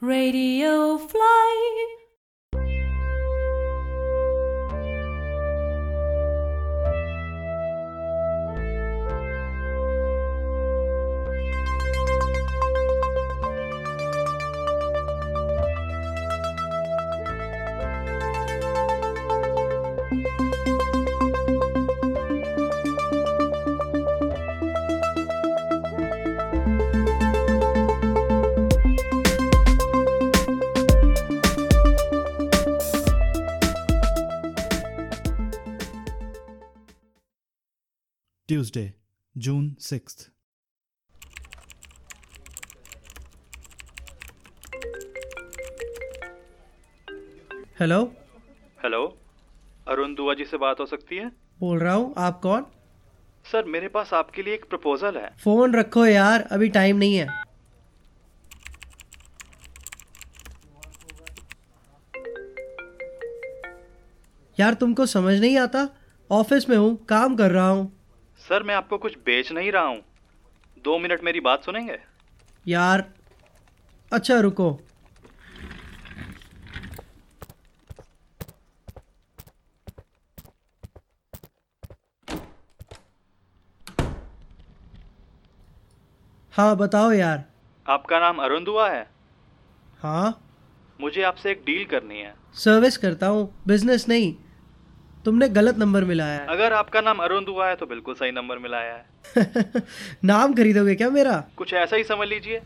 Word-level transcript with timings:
Radio 0.00 0.96
Fly. 0.96 2.07
Tuesday, 38.48 38.94
June 39.36 39.64
6th. 39.78 40.28
Hello 47.80 47.98
hello 48.82 49.02
Arun 49.88 50.14
Dua 50.14 50.34
ji 50.34 50.44
से 50.44 50.56
बात 50.56 50.80
हो 50.80 50.86
सकती 50.86 51.16
है? 51.16 51.28
बोल 51.60 51.78
रहा 51.78 51.94
हूँ 51.94 52.14
आप 52.18 52.40
कौन? 52.40 52.64
सर 53.52 53.64
मेरे 53.64 53.88
पास 53.88 54.14
आपके 54.14 54.42
लिए 54.42 54.54
एक 54.54 54.64
प्रपोजल 54.70 55.16
है। 55.16 55.30
फ़ोन 55.44 55.74
रखो 55.74 56.06
यार 56.06 56.48
अभी 56.52 56.68
टाइम 56.68 56.96
नहीं 56.96 57.16
है। 57.16 57.26
यार 64.60 64.74
तुमको 64.74 65.06
समझ 65.06 65.38
नहीं 65.40 65.58
आता? 65.58 65.88
ऑफ़िस 66.30 66.68
में 66.68 66.76
हूँ 66.76 66.96
काम 67.08 67.36
कर 67.36 67.50
रहा 67.50 67.68
हूँ। 67.68 67.97
सर 68.48 68.62
मैं 68.62 68.74
आपको 68.74 68.98
कुछ 68.98 69.16
बेच 69.18 69.52
नहीं 69.52 69.72
रहा 69.72 69.82
हूँ। 69.82 70.02
दो 70.84 70.98
मिनट 70.98 71.24
मेरी 71.24 71.40
बात 71.40 71.64
सुनेंगे? 71.64 71.98
यार 72.66 73.04
अच्छा 74.12 74.40
रुको। 74.40 74.70
हाँ 86.52 86.76
बताओ 86.76 87.12
यार। 87.12 87.44
आपका 87.86 88.18
नाम 88.20 88.38
अरुण 88.38 88.64
दुआ 88.64 88.88
है? 88.90 89.10
हाँ। 90.00 90.40
मुझे 91.00 91.22
आपसे 91.22 91.50
एक 91.50 91.62
डील 91.66 91.84
करनी 91.84 92.20
है। 92.20 92.34
सर्विस 92.54 92.96
करता 92.96 93.26
हूँ 93.26 93.62
बिज़नेस 93.66 94.08
नहीं। 94.08 94.34
तुमने 95.24 95.48
गलत 95.48 95.78
नंबर 95.78 96.04
मिलाया 96.04 96.46
अगर 96.48 96.72
आपका 96.72 97.00
नाम 97.00 97.18
अरुण 97.18 97.44
दुआ 97.44 97.68
है 97.68 97.76
तो 97.76 97.86
बिल्कुल 97.86 98.14
सही 98.14 98.32
नंबर 98.32 98.58
मिलाया 98.58 98.94
है 98.94 99.06
है। 99.36 99.82
नाम 100.24 100.54
खरीदोगे 100.54 100.94
क्या 100.94 101.10
मेरा? 101.10 101.44
कुछ 101.56 101.74
ऐसा 101.74 101.96
ही 101.96 102.04
समझ 102.04 102.28
लीजिए। 102.28 102.60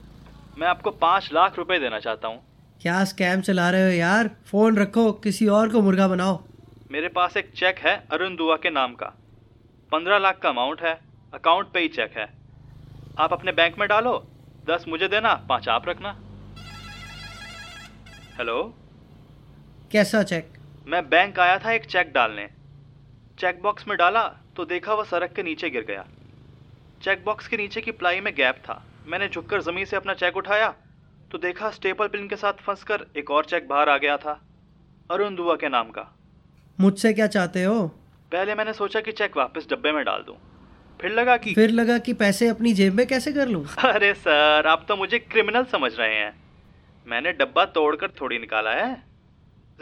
मैं 0.59 0.67
आपको 0.67 0.91
पाँच 0.91 1.31
लाख 1.33 1.59
रुपए 1.59 1.79
देना 1.79 1.99
चाहता 1.99 2.29
हूँ। 2.29 2.43
क्या 2.83 3.05
स्कैम 3.05 3.41
चला 3.41 3.71
रहे 3.71 3.83
हो 3.83 3.91
यार? 3.91 4.31
फ़ोन 4.47 4.77
रखो 4.77 5.13
किसी 5.13 5.47
और 5.47 5.69
को 5.69 5.81
मुर्गा 5.81 6.09
बनाओ। 6.09 6.43
मेरे 6.91 7.09
पास 7.09 7.37
एक 7.37 7.53
चेक 7.53 7.79
है 7.79 8.07
अरुण 8.13 8.37
दुआ 8.37 8.57
के 8.57 8.71
नाम 8.71 8.95
का। 8.95 9.07
पंद्रह 9.93 10.19
लाख 10.19 10.39
का 10.39 10.49
अमाउंट 10.49 10.81
है 10.81 11.01
अकाउंट 11.35 11.67
पे 11.67 11.81
ही 11.81 11.89
चेक 11.89 12.13
है। 12.17 12.29
आप 13.19 13.33
अपने 13.33 13.53
बैंक 13.53 13.79
में 13.79 13.89
डालो 13.89 14.27
दस 14.71 14.85
मुझे 14.89 15.09
देना 15.09 15.35
पाँच 15.35 15.69
आप 15.69 15.89
रखना। 15.89 16.17
हेलो? 18.39 18.75
कैसा 19.93 20.23
चेक? 20.23 20.53
मैं 20.87 21.09
बैंक 21.09 21.39
आया 21.39 21.59
था 21.59 21.73
एक 21.73 21.85
चेक 21.85 22.13
डालने। 22.13 22.49
चेक 23.39 23.61
बॉक्स 23.63 23.89
में 23.89 23.97
डाला 23.99 24.23
तो 24.57 24.65
देखा 24.65 24.95
वह 24.95 25.05
सड़क 25.05 25.33
के 25.33 25.43
नीचे 25.43 25.71
गिर 25.71 25.83
गया। 25.83 26.05
चेक 27.03 27.25
बॉक्स 27.25 27.49
के 27.49 27.57
नीचे 27.57 27.81
की 27.81 27.91
प्लाई 27.91 28.21
में 28.21 28.35
गैप 28.35 28.57
था। 28.57 28.83
मैंने 29.07 29.29
झुककर 29.29 29.63
ज़मीन 29.63 29.85
से 29.85 29.97
अपना 29.97 30.15
चेक 30.15 30.37
उठाया 30.37 30.75
तो 31.33 31.39
देखा 31.39 31.71
स्टेपल 31.71 32.07
पिन 32.07 32.29
के 32.29 32.37
साथ 32.37 32.53
फंसकर 32.53 33.07
एक 33.17 33.31
और 33.31 33.45
चेक 33.45 33.69
बाहर 33.69 33.89
आ 33.89 33.97
गया 33.97 34.17
था 34.17 34.41
अरुण 35.11 35.35
दुआ 35.35 35.55
के 35.57 35.69
नाम 35.69 35.91
का। 35.91 36.09
मुझसे 36.81 37.13
क्या 37.13 37.27
चाहते 37.27 37.63
हो? 37.65 37.87
पहले 38.33 38.55
मैंने 38.55 38.73
सोचा 38.73 39.01
कि 39.01 39.13
चेक 39.13 39.37
वापस 39.37 39.67
डब्बे 39.71 39.93
में 39.93 40.05
डाल 40.05 40.23
दूँ। 40.27 40.37
फिर 41.01 41.13
लगा 41.13 41.37
कि 41.37 41.55
फिर 41.55 41.71
लगा 41.71 41.99
कि 41.99 42.13
पैसे 42.15 42.49
अपनी 42.49 42.73
जेब 42.73 42.95
में 42.95 43.07
कैसे 43.07 43.33
कर 43.33 43.49
लूँ? 43.49 43.67
अरे 43.85 44.13
सर 44.15 44.67
आप 44.67 44.85
तो 44.89 44.97
मुझे 44.97 45.19
क्रिमिनल 45.19 45.65
समझ 45.65 45.93
रहे 45.99 46.15
हैं। 46.15 46.35
मैंने 47.07 47.33
डब्बा 47.33 47.65
तोड़कर 47.65 48.11
थोड़ी 48.21 48.39
निकाला 48.39 48.71
है। 48.71 49.12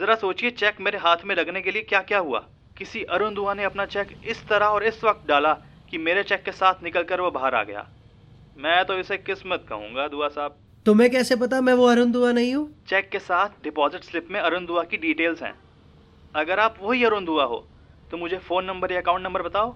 जरा 0.01 0.13
सोचिए 0.15 0.49
चेक 0.51 0.79
मेरे 0.81 0.97
हाथ 0.97 1.23
में 1.25 1.33
लगने 1.35 1.61
के 1.61 1.71
लिए 1.71 1.81
क्या 1.83 1.99
क्या 2.01 2.19
हुआ। 2.19 2.39
किसी 2.77 3.03
अरुण 3.05 3.33
दुआ 3.33 3.53
ने 3.53 3.63
अपना 3.63 3.85
चेक 3.87 4.13
इस 4.25 4.39
तरह 4.49 4.65
और 4.67 4.83
इस 4.83 5.03
वक्त 5.03 5.27
डाला 5.27 5.53
कि 5.91 5.97
मेरे 5.99 6.23
चेक 6.23 6.43
के 6.43 6.51
साथ 6.53 6.81
निकलकर 6.83 7.21
वो 7.21 7.29
बाहर 7.31 7.55
आ 7.55 7.63
गया। 7.63 7.85
मैं 8.57 8.83
तो 8.85 8.97
इसे 8.99 9.17
किस्मत 9.19 9.65
कहूँगा 9.69 10.07
दुआ 10.07 10.27
साहब। 10.29 10.55
तुम्हें 10.85 11.09
कैसे 11.11 11.35
पता 11.35 11.59
मैं 11.61 11.73
वो 11.73 11.85
अरुण 11.87 12.11
दुआ 12.11 12.31
नहीं 12.31 12.53
हूँ? 12.55 12.65
चेक 12.87 13.09
के 13.09 13.19
साथ 13.19 13.63
डिपॉजिट 13.63 14.03
स्लिप 14.03 14.31
में 14.31 14.39
अरुण 14.39 14.65
दुआ 14.65 14.83
की 14.85 14.97
डिटेल्स 14.97 15.43
हैं। 15.43 15.53
अगर 16.35 16.59
आप 16.59 16.79
वही 16.81 17.03
अरुण 17.05 17.25
दुआ 17.25 17.45
हो 17.45 17.63
तो 18.11 18.17
मुझे 18.17 18.37
फ़ोन 18.39 18.65
नंबर 18.65 18.91
या 18.91 19.01
अकाउंट 19.01 19.23
नंबर 19.23 19.41
बताओ। 19.41 19.75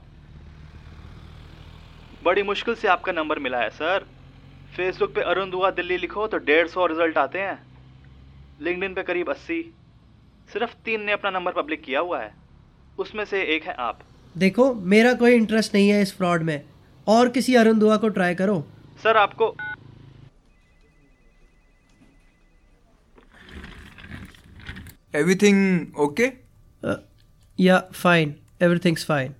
बड़ी 2.23 2.43
मुश्किल 2.45 2.75
से 2.75 2.87
आपका 2.87 3.11
नंबर 3.13 3.39
मिला 3.39 3.59
है 3.59 3.69
सर 3.71 4.09
फेसबुक 4.75 5.15
पे 5.15 5.21
अरुण 5.23 5.49
दुआ 5.51 5.71
दिल्ली 5.73 5.97
लिखो 5.99 6.27
तो 6.27 6.37
डेढ़ 6.43 6.67
सौ 6.67 6.85
रिज़ल्ट 6.87 7.17
आते 7.19 7.39
हैं। 7.41 7.57
लिंक्डइन 8.61 8.93
पे 8.93 9.03
करीब 9.03 9.29
अस्सी। 9.29 9.63
सिर्फ़ 10.53 10.73
तीन 10.85 11.01
ने 11.01 11.11
अपना 11.11 11.29
नंबर 11.29 11.51
पब्लिक 11.51 11.83
किया 11.83 11.99
हुआ 11.99 12.21
है। 12.21 12.31
उसमें 12.99 13.25
से 13.25 13.41
एक 13.55 13.63
है 13.63 13.73
आप। 13.79 13.99
देखो 14.37 14.73
मेरा 14.73 15.13
कोई 15.13 15.33
इंटरेस्ट 15.33 15.73
नहीं 15.73 15.89
है 15.89 16.01
इस 16.01 16.15
फ्रॉड 16.17 16.43
में। 16.43 16.61
और 17.07 17.29
किसी 17.29 17.55
अरुण 17.55 17.79
दुआ 17.79 17.97
को 17.97 18.09
ट्राई 18.09 18.35
करो। 18.35 18.59
सर 19.03 19.17
आपको 19.17 19.55
एवरीथिंग 25.15 25.97
ओके 25.99 26.31
या 27.59 27.79
fine 27.93 28.35
everything's 28.61 29.05
fine 29.05 29.33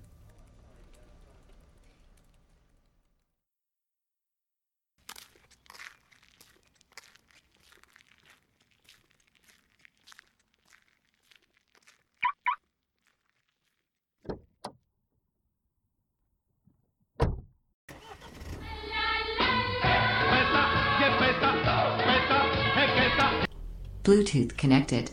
connected. 24.55 25.11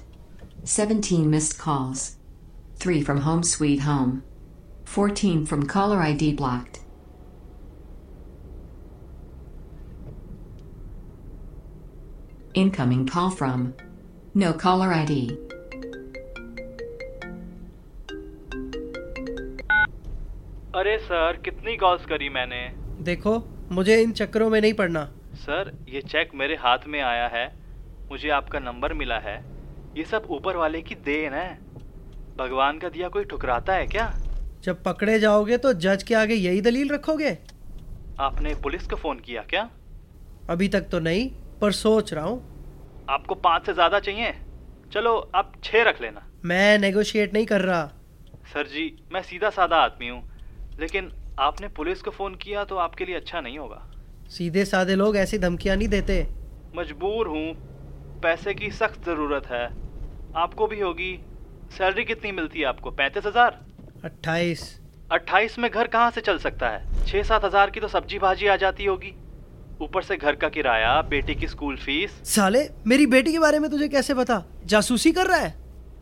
17 0.64 1.28
missed 1.28 1.59
calls. 1.59 2.16
3 2.76 3.03
from 3.03 3.22
Home 3.22 3.42
Sweet 3.42 3.81
Home. 3.81 4.22
14 4.84 5.44
from 5.44 5.66
caller 5.66 5.98
ID 5.98 6.34
blocked. 6.34 6.81
Incoming 12.54 13.06
call 13.06 13.31
from. 13.31 13.75
No 14.34 14.53
caller 14.53 14.92
ID. 14.92 15.31
अरे 20.75 20.98
सर 20.98 21.41
कितनी 21.44 21.76
कॉल्स 21.76 22.04
करी 22.06 22.28
मैंने 22.28 22.66
देखो 23.04 23.42
मुझे 23.72 24.00
इन 24.03 24.12
चक्करों 24.12 24.50
में 24.50 24.60
नहीं 24.60 24.72
पड़ना 24.75 25.04
सर 25.34 25.72
ये 25.88 26.00
चेक 26.03 26.34
मेरे 26.34 26.54
हाथ 26.56 26.86
में 26.88 27.00
आया 27.00 27.26
है 27.28 27.47
मुझे 28.13 28.29
आपका 28.29 28.59
नंबर 28.59 28.93
मिला 28.93 29.17
है। 29.20 29.35
ये 29.97 30.03
सब 30.05 30.28
ऊपर 30.29 30.55
वाले 30.55 30.82
की 30.82 30.96
देन 30.96 31.34
है। 31.34 31.49
भगवान 32.37 32.79
का 32.79 32.90
दिया 32.90 33.08
कोई 33.09 33.23
ठुकराता 33.23 33.73
है 33.73 33.87
क्या? 33.87 34.05
जब 34.64 34.84
पकड़े 34.84 35.17
जाओगे 35.20 35.58
तो 35.58 35.72
जज 35.85 36.03
के 36.03 36.16
आगे 36.16 36.34
यही 36.34 36.61
दलील 36.61 36.90
रखोगे? 36.90 37.32
आपने 38.20 38.53
पुलिस 38.55 38.87
को 38.87 38.96
फ़ोन 38.96 39.20
किया 39.20 39.41
क्या? 39.41 39.70
अभी 40.49 40.67
तक 40.67 40.87
तो 40.91 40.99
नहीं 40.99 41.29
पर 41.61 41.72
सोच 41.72 42.14
रहा 42.14 42.26
हूँ। 42.26 43.05
आपको 43.09 43.35
पाँच 43.35 43.66
से 43.66 43.73
ज़्यादा 43.73 43.99
चाहिए। 43.99 44.32
चलो 44.93 45.16
आप 45.35 45.53
छः 45.64 45.84
रख 45.84 46.02
लेना। 46.02 46.28
मैं 46.46 46.78
नेगोशिएट 46.79 47.34
नहीं 47.34 47.46
कर 47.46 47.61
रहा। 47.61 47.84
सर 48.53 48.67
जी 48.67 48.87
मैं 49.14 49.22
सीधा 49.23 49.49
साधा 49.49 49.78
आदमी 49.79 50.09
हूँ। 50.09 50.23
लेकिन 50.79 51.11
आपने 51.40 51.67
पुलिस 51.73 52.02
को 52.02 52.11
फ़ोन 52.11 52.35
किया 52.35 52.64
तो 52.64 52.78
आपके 52.78 53.05
लिए 53.05 53.16
अच्छा 53.16 53.41
नहीं 53.41 53.58
होगा। 53.58 53.84
सीधे 54.29 54.66
साधे 54.66 54.96
लोग 54.96 55.17
ऐसी 55.17 55.37
धमकियाँ 55.40 55.78
नहीं 55.78 55.87
देते। 55.90 56.26
मजबूर 56.76 57.28
हूँ। 57.28 57.72
पैसे 58.23 58.53
की 58.53 58.70
सख्त 58.72 59.05
ज़रूरत 59.05 59.47
है। 59.47 59.66
आपको 60.35 60.67
भी 60.67 60.79
होगी। 60.79 61.11
सैलरी 61.72 62.03
कितनी 62.05 62.31
मिलती 62.31 62.59
है 62.59 62.66
आपको? 62.66 62.91
पैंतीस 62.91 63.25
हज़ार? 63.25 63.59
अट्ठाईस। 64.05 64.61
अट्ठाईस 65.11 65.58
में 65.59 65.70
घर 65.72 65.87
कहाँ 65.87 66.11
से 66.11 66.22
चल 66.22 66.37
सकता 66.37 66.70
है? 66.70 67.05
छः 67.05 67.23
सात 67.23 67.46
हज़ार 67.46 67.70
की 67.70 67.79
तो 67.79 67.87
सब्ज़ी 67.87 68.20
भाजी 68.20 68.47
आ 68.47 68.55
जाती 68.55 68.85
होगी। 68.85 69.14
ऊपर 69.81 70.03
से 70.03 70.17
घर 70.17 70.35
का 70.35 70.49
किराया 70.49 71.02
बेटी 71.09 71.35
की 71.35 71.47
स्कूल 71.47 71.75
फ़ीस। 71.78 72.11
साले 72.25 72.67
मेरी 72.87 73.05
बेटी 73.08 73.31
के 73.31 73.40
बारे 73.40 73.59
में 73.59 73.70
तुझे 73.72 73.87
कैसे 73.87 74.14
पता? 74.14 74.43
जासूसी 74.66 75.11
कर 75.11 75.28
रहा 75.28 75.37
है। 75.37 75.52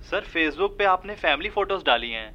सर 0.10 0.22
फेसबुक 0.28 0.78
पे 0.78 0.86
आपने 0.86 1.16
फैमिली 1.16 1.50
फ़ोटोज़ 1.50 1.84
डाली 1.86 2.10
हैं। 2.12 2.32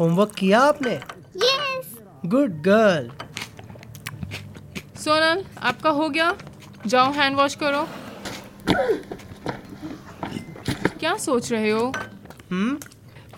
होमवर्क 0.00 0.32
किया 0.34 0.60
आपने? 0.60 1.00
गुड 2.26 2.62
गर्ल 2.62 3.10
सोनल 5.00 5.44
आपका 5.62 5.90
हो 5.90 6.08
गया। 6.08 6.36
जाओ 6.86 7.12
हैंड 7.12 7.36
वॉश 7.36 7.54
करो। 7.62 7.88
क्या 11.00 11.16
सोच 11.16 11.52
रहे 11.52 11.70
हो? 11.70 11.92
हम्म? 12.50 12.78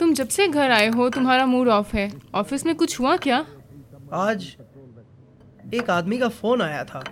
तुम 0.01 0.15
जब 0.15 0.29
से 0.29 0.49
घर 0.49 0.71
आए 0.71 0.89
हो 0.89 1.09
तुम्हारा 1.09 1.47
मूड 1.47 1.69
ऑफ़ 1.69 1.97
है। 1.97 2.13
ऑफ़िस 2.35 2.67
में 2.67 2.75
कुछ 2.75 3.01
हुआ 3.01 3.17
क्या? 3.17 3.47
आज 4.13 4.57
एक 5.75 5.91
आदमी 5.91 6.19
का 6.19 6.29
फ़ोन 6.29 6.63
आया 6.63 6.85
था। 6.85 7.05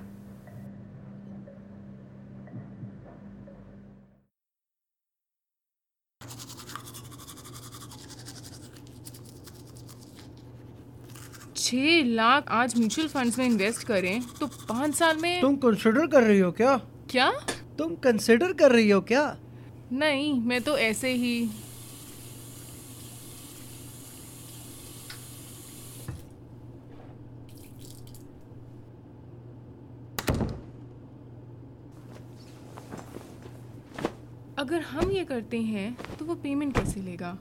छह 11.72 12.02
लाख 12.04 12.50
आज 12.50 12.76
म्यूचुअल 12.78 13.08
फंड्स 13.08 13.38
में 13.38 13.44
इन्वेस्ट 13.46 13.86
करें 13.86 14.22
तो 14.40 14.46
पाँच 14.46 14.94
साल 14.94 15.16
में 15.16 15.40
तुम 15.40 15.54
कंसिडर 15.56 16.06
कर 16.06 16.22
रही 16.22 16.38
हो 16.38 16.50
क्या? 16.52 16.76
क्या? 17.10 17.30
तुम 17.78 17.94
कंसिडर 17.94 18.52
कर 18.52 18.72
रही 18.72 18.90
हो 18.90 19.00
क्या? 19.00 19.22
नहीं 19.92 20.40
मैं 20.40 20.60
तो 20.62 20.76
ऐसे 20.78 21.12
ही। 21.12 21.50
अगर 34.58 34.80
हम 34.80 35.10
ये 35.10 35.24
करते 35.24 35.60
हैं 35.62 35.96
तो 36.18 36.24
वो 36.24 36.34
पेमेंट 36.34 36.74
कैसे 36.74 37.00
लेगा? 37.00 37.32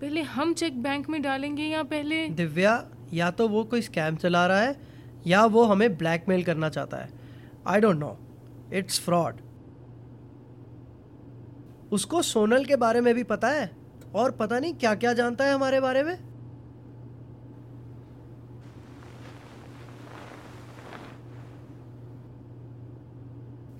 पहले 0.00 0.22
हम 0.22 0.54
चेक 0.54 0.82
बैंक 0.82 1.08
में 1.10 1.20
डालेंगे 1.22 1.62
या 1.62 1.82
पहले 1.82 2.28
दिव्या 2.28 2.76
या 3.12 3.30
तो 3.30 3.48
वो 3.48 3.64
कोई 3.64 3.82
स्कैम 3.82 4.16
चला 4.16 4.46
रहा 4.46 4.60
है, 4.60 4.76
या 5.26 5.44
वो 5.46 5.64
हमें 5.64 5.96
ब्लैकमेल 5.98 6.42
करना 6.44 6.68
चाहता 6.68 6.96
है। 6.96 7.10
I 7.66 7.80
don't 7.80 7.98
know 7.98 8.16
it's 8.72 9.00
fraud 9.00 9.40
उसको 11.92 12.22
सोनल 12.22 12.64
के 12.64 12.76
बारे 12.76 13.00
में 13.00 13.14
भी 13.14 13.22
पता 13.24 13.48
है? 13.48 13.70
और 14.14 14.30
पता 14.30 14.58
नहीं 14.58 14.74
क्या 14.74 14.94
क्या 14.94 15.12
जानता 15.12 15.44
है 15.44 15.54
हमारे 15.54 15.80
बारे 15.80 16.02
में? 16.02 16.16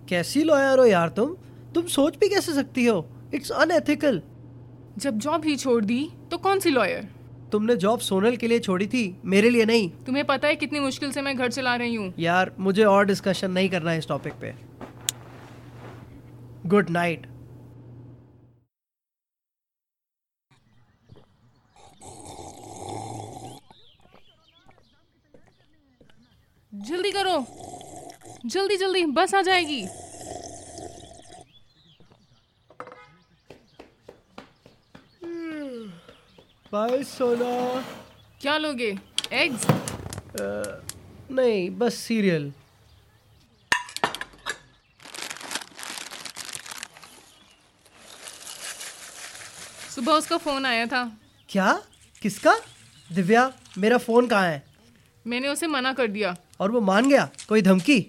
कैसी 0.09 0.43
लॉयर 0.43 0.79
हो 0.79 0.85
यार 0.87 1.09
तुम? 1.09 1.35
तुम 1.75 1.87
सोच 1.87 2.17
भी 2.19 2.29
कैसे 2.29 2.55
सकती 2.55 2.87
हो? 2.87 3.07
इट्स 3.35 3.51
अनएथिकल 3.53 4.21
जब 4.99 5.19
जॉब 5.19 5.45
ही 5.45 5.57
छोड़ 5.57 5.85
दी 5.85 6.11
तो 6.31 6.39
कौन 6.39 6.61
सी 6.61 6.71
लॉयर 6.71 7.09
तुमने 7.53 7.77
जॉब 7.77 8.01
सोनल 8.01 8.37
के 8.37 8.49
लिए 8.49 8.59
छोड़ी 8.61 8.87
थी 8.87 9.03
मेरे 9.25 9.51
लिए 9.51 9.65
नहीं। 9.65 9.89
तुम्हें 10.07 10.25
पता 10.25 10.49
है 10.49 10.57
कितनी 10.57 10.81
मुश्किल 10.81 11.13
से 11.13 11.23
मैं 11.23 11.37
घर 11.37 11.51
चला 11.51 11.75
रही 11.77 11.95
हूँ। 11.95 12.13
यार 12.19 12.53
मुझे 12.59 12.85
और 12.85 13.07
डिस्कशन 13.07 13.51
नहीं 13.51 13.69
करना 13.69 13.91
है 13.91 13.99
इस 13.99 14.09
टॉपिक 14.09 14.33
पे। 14.41 14.55
गुड 16.67 16.91
नाइट 16.91 17.27
जल्दी 26.73 27.11
करो। 27.13 27.39
जल्दी 28.47 28.77
जल्दी 28.77 29.05
बस 29.07 29.35
आ 29.35 29.41
जाएगी। 29.43 29.85
बाय 36.73 37.03
सोना। 37.05 37.51
क्या 38.41 38.57
लोगे? 38.59 38.89
एग्स 39.33 39.67
नहीं 41.31 41.69
बस 41.79 41.95
सीरियल 41.97 42.53
सुबह 49.95 50.13
उसका 50.13 50.37
फ़ोन 50.37 50.67
आया 50.67 50.85
था। 50.87 51.03
क्या? 51.49 51.73
किसका? 52.23 52.55
दिव्या 53.13 53.51
मेरा 53.79 53.99
फ़ोन 53.99 54.27
कहाँ 54.27 54.47
है? 54.47 54.63
मैंने 55.27 55.49
उसे 55.49 55.67
मना 55.67 55.93
कर 55.93 56.07
दिया। 56.09 56.37
और 56.61 56.71
वो 56.71 56.81
मान 56.81 57.09
गया? 57.09 57.29
कोई 57.49 57.63
धमकी? 57.63 58.01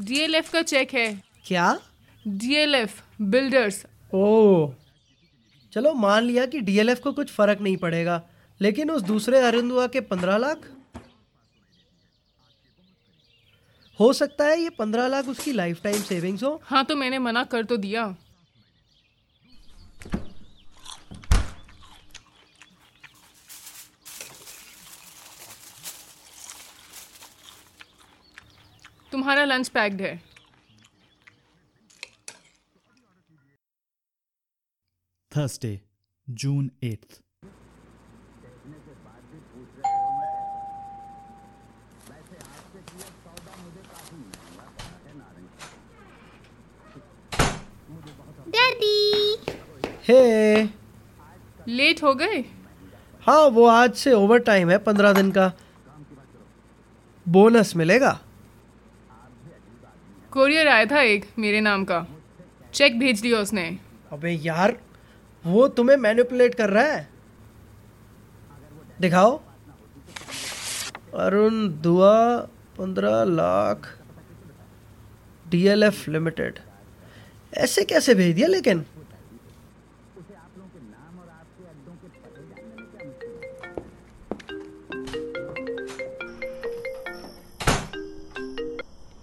डीएलएफ 0.00 0.50
का 0.52 0.62
चेक 0.62 0.94
है। 0.94 1.08
क्या? 1.46 1.78
डीएलएफ 2.28 3.02
बिल्डर्स 3.20 3.84
ओ 4.14 4.66
चलो 5.78 5.92
मान 5.94 6.22
लिया 6.24 6.44
कि 6.46 6.60
डीएलएफ 6.60 7.00
को 7.00 7.10
कुछ 7.12 7.30
फ़र्क 7.30 7.60
नहीं 7.60 7.76
पड़ेगा, 7.76 8.20
लेकिन 8.60 8.90
उस 8.90 9.02
दूसरे 9.02 9.40
अरिंदुआ 9.40 9.86
के 9.86 10.00
पंद्रह 10.02 10.36
लाख? 10.36 10.64
हो 13.98 14.12
सकता 14.12 14.44
है 14.44 14.58
ये 14.60 14.70
पंद्रह 14.70 15.06
लाख 15.06 15.28
उसकी 15.28 15.52
लाइफ 15.52 15.82
टाइम 15.82 16.02
सेविंग्स 16.02 16.42
हो। 16.44 16.60
हाँ 16.64 16.84
तो 16.84 16.96
मैंने 16.96 17.18
मना 17.18 17.44
कर 17.44 17.64
तो 17.64 17.76
दिया। 17.76 18.06
तुम्हारा 29.12 29.44
लंच 29.44 29.68
पैक्ड 29.68 30.02
है। 30.02 30.27
Thursday, 35.38 35.76
June 36.28 36.70
8th. 36.82 37.20
Hey 50.08 50.64
late 51.68 52.02
हो 52.02 52.14
गए? 52.14 52.44
हाँ 53.22 53.42
वो 53.48 53.66
आज 53.66 53.94
से 53.94 54.12
ओवर 54.12 54.38
टाइम 54.38 54.70
है 54.70 54.78
पंद्रह 54.78 55.12
दिन 55.12 55.30
का। 55.30 55.52
बोनस 57.28 57.76
मिलेगा? 57.76 58.12
कोरियर 60.32 60.68
आया 60.68 60.84
था 60.84 61.00
एक 61.00 61.30
मेरे 61.38 61.60
नाम 61.60 61.84
का। 61.84 62.06
चेक 62.74 62.98
भेज 62.98 63.20
दिया 63.20 63.38
उसने। 63.38 63.68
अबे 64.12 64.30
यार 64.30 64.78
वो 65.44 65.68
तुम्हें 65.68 65.96
मैनिपुलेट 65.96 66.54
कर 66.54 66.70
रहा 66.70 66.84
है। 66.84 67.08
दिखाओ। 69.00 69.40
अरुण 71.14 71.68
दुआ 71.82 72.36
पंद्रह 72.78 73.22
लाख 73.24 73.86
डीएलएफ 75.48 76.08
लिमिटेड 76.08 76.58
ऐसे 77.52 77.84
कैसे 77.84 78.14
भेज 78.14 78.34
दिया 78.36 78.48
लेकिन? 78.48 78.84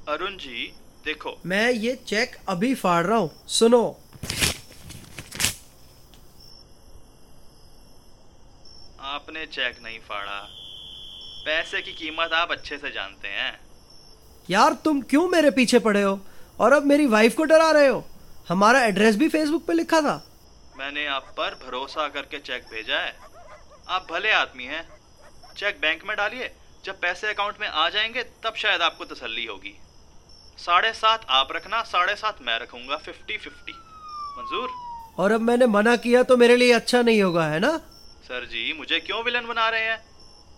अरुण 0.10 0.36
जी 0.38 0.72
देखो। 1.06 1.38
मैं 1.46 1.70
ये 1.72 1.96
चेक 2.08 2.36
अभी 2.50 2.74
फाड़ 2.76 3.06
रहा 3.06 3.18
हूँ। 3.18 3.30
सुनो। 3.48 3.84
चेक 9.46 9.84
नहीं 9.84 10.00
फाड़ा। 10.00 10.48
पैसे 11.46 11.82
की 11.82 11.92
कीमत 11.92 12.34
आप 12.34 12.52
अच्छे 12.52 12.78
से 12.78 12.92
जानते 12.92 13.28
हैं। 13.28 13.60
यार 14.50 14.74
तुम 14.74 15.02
क्यों 15.02 15.28
मेरे 15.28 15.52
पीछे 15.52 15.80
पड़े 15.80 16.02
हो? 16.02 16.20
और 16.60 16.74
अब 16.74 16.84
मेरी 16.84 17.06
वाइफ 17.06 17.36
को 17.36 17.44
डरा 17.44 17.72
रहे 17.72 17.88
हो? 17.88 18.06
हमारा 18.50 18.84
एड्रेस 18.84 19.16
भी 19.16 19.30
फेसबुक 19.30 19.66
पे 19.66 19.74
लिखा 19.74 20.02
था। 20.02 20.28
मैंने 20.78 21.08
आप 21.08 21.24
पर 21.38 21.60
भरोसा 21.68 22.08
करके 22.08 22.40
चेक 22.40 22.64
भेजा 22.64 22.98
है। 22.98 23.20
आप 23.90 24.08
भले 24.12 24.32
आदमी 24.32 24.64
हैं। 24.64 24.90
चेक 25.58 25.80
बैंक 25.82 26.04
में 26.08 26.18
डालिए। 26.18 26.52
जब 26.86 27.00
पैसे 27.00 27.28
अकाउंट 27.28 27.56
में 27.62 27.68
आ 27.68 27.90
जाएँगे 27.90 28.24
तब 28.24 28.54
शायद 28.56 28.82
आपको 28.82 29.06
तसल्ली 29.06 29.46
होगी। 29.46 29.80
साढ़े 30.58 30.94
सात 30.94 31.26
आप 31.30 31.48
रखना 31.52 31.84
साढ़े 31.84 32.16
सात 32.16 32.38
मैं 32.42 32.60
रखूँगा 32.60 32.98
फिफ्टी 32.98 33.38
फिफ्टी 33.38 33.74
मंजूर? 34.38 34.70
और 35.18 35.32
अब 35.32 35.42
मैंने 35.42 35.66
मना 35.66 35.96
किया 35.96 36.24
तो 36.24 36.38
मेरे 36.38 36.56
लिए 36.56 36.74
अच्छा 36.74 37.02
नहीं 37.02 37.22
होगा 37.22 37.46
है 37.46 37.60
ना? 37.60 37.82
सर 38.26 38.46
जी 38.46 38.74
मुझे 38.74 39.00
क्यों 39.00 39.24
विलन 39.24 39.48
बना 39.48 39.70
रहे 39.70 39.82
हैं? 39.82 39.98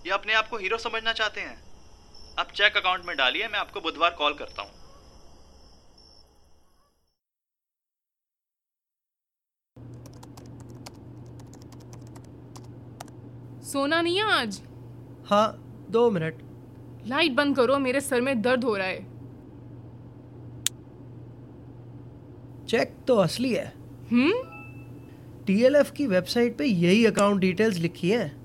ये 0.05 0.11
अपने 0.11 0.33
आप 0.33 0.47
को 0.49 0.57
हीरो 0.57 0.77
समझना 0.77 1.13
चाहते 1.13 1.41
हैं। 1.41 1.55
आप 2.39 2.51
चेक 2.51 2.77
अकाउंट 2.77 3.05
में 3.05 3.15
डालिए 3.17 3.47
मैं 3.47 3.59
आपको 3.59 3.81
बुधवार 3.81 4.11
कॉल 4.11 4.33
करता 4.33 4.61
हूँ। 4.61 4.71
सोना 13.63 14.01
नहीं 14.01 14.17
है 14.17 14.23
आज? 14.23 14.61
हाँ 15.25 15.47
दो 15.89 16.09
मिनट। 16.11 16.41
लाइट 17.07 17.31
बंद 17.31 17.55
करो 17.55 17.77
मेरे 17.79 18.01
सर 18.01 18.21
में 18.21 18.41
दर्द 18.41 18.63
हो 18.63 18.75
रहा 18.75 18.87
है। 18.87 19.01
चेक 22.65 22.95
तो 23.07 23.17
असली 23.17 23.53
है। 23.53 23.67
हम्म? 24.11 24.56
टीएलएफ 25.47 25.91
की 25.91 26.07
वेबसाइट 26.07 26.57
पे 26.57 26.65
यही 26.65 27.05
अकाउंट 27.05 27.39
डिटेल्स 27.41 27.77
लिखी 27.77 28.09
है। 28.09 28.35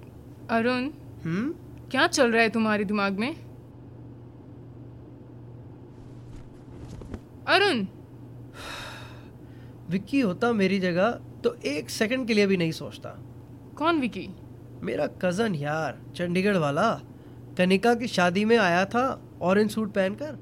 अरुण 0.50 0.90
हम्म? 1.24 1.54
क्या 1.90 2.06
चल 2.06 2.32
रहा 2.32 2.42
है 2.42 2.48
तुम्हारे 2.48 2.84
दिमाग 2.84 3.18
में? 3.18 3.34
अरुण! 7.48 7.86
विक्की 9.90 10.20
होता 10.20 10.52
मेरी 10.52 10.78
जगह 10.80 11.10
तो 11.44 11.54
एक 11.54 11.90
सेकंड 11.90 12.26
के 12.26 12.34
लिए 12.34 12.46
भी 12.46 12.56
नहीं 12.56 12.72
सोचता। 12.72 13.10
कौन 13.76 14.00
विकी 14.00 14.28
मेरा 14.82 15.06
कज़न 15.06 15.54
यार 15.54 16.02
चंडीगढ़ 16.16 16.56
वाला। 16.56 17.00
कनिका 17.58 17.94
की 17.94 18.06
शादी 18.06 18.44
में 18.44 18.56
आया 18.58 18.84
था 18.84 19.22
ऑरेंज 19.42 19.70
सूट 19.70 19.92
पहनकर। 19.92 20.38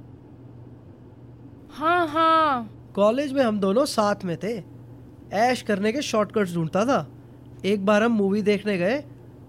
हाँ 1.70 2.06
हाँ। 2.08 2.76
कॉलेज 2.94 3.32
में 3.32 3.42
हम 3.42 3.60
दोनों 3.60 3.84
साथ 3.84 4.24
में 4.24 4.36
थे। 4.36 4.69
ऐश 5.32 5.62
करने 5.62 5.92
के 5.92 6.02
शॉर्टकट्स 6.02 6.54
ढूंढता 6.54 6.84
था। 6.84 7.08
एक 7.64 7.86
बार 7.86 8.02
हम 8.02 8.12
मूवी 8.12 8.42
देखने 8.42 8.78
गए, 8.78 9.04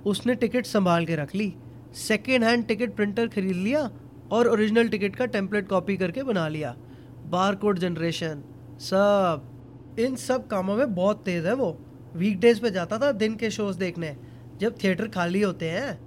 उसने 0.06 0.36
टिकट 0.36 0.66
संभाल 0.66 1.06
के 1.06 1.16
रख 1.16 1.36
ली। 1.36 1.54
सेकेंड 1.94 2.44
हैंड 2.44 2.66
टिकट 2.66 2.96
प्रिंटर 2.96 3.28
खरीद 3.28 3.56
लिया 3.56 3.92
और 4.32 4.48
ओरिजिनल 4.48 4.88
टिकट 4.88 5.16
का 5.16 5.26
टेम्पलेट 5.26 5.68
कॉपी 5.68 5.98
करके 5.98 6.24
बना 6.24 6.48
लिया। 6.48 6.76
बार 7.26 7.56
कोड 7.56 7.80
जनरेशन 7.80 8.44
सब। 8.80 9.48
इन 10.00 10.16
सब 10.16 10.48
कामों 10.48 10.76
में 10.76 10.96
बहुत 10.96 11.24
तेज 11.26 11.46
है 11.46 11.54
वो। 11.54 11.78
वीकडेज 12.16 12.60
पे 12.60 12.72
जाता 12.72 12.98
था 12.98 13.12
दिन 13.12 13.36
के 13.36 13.50
शोज़ 13.52 13.78
देखने, 13.78 14.18
जब 14.60 14.76
थिएटर 14.84 15.08
खाली 15.08 15.42
होते 15.42 15.70
हैं। 15.70 16.00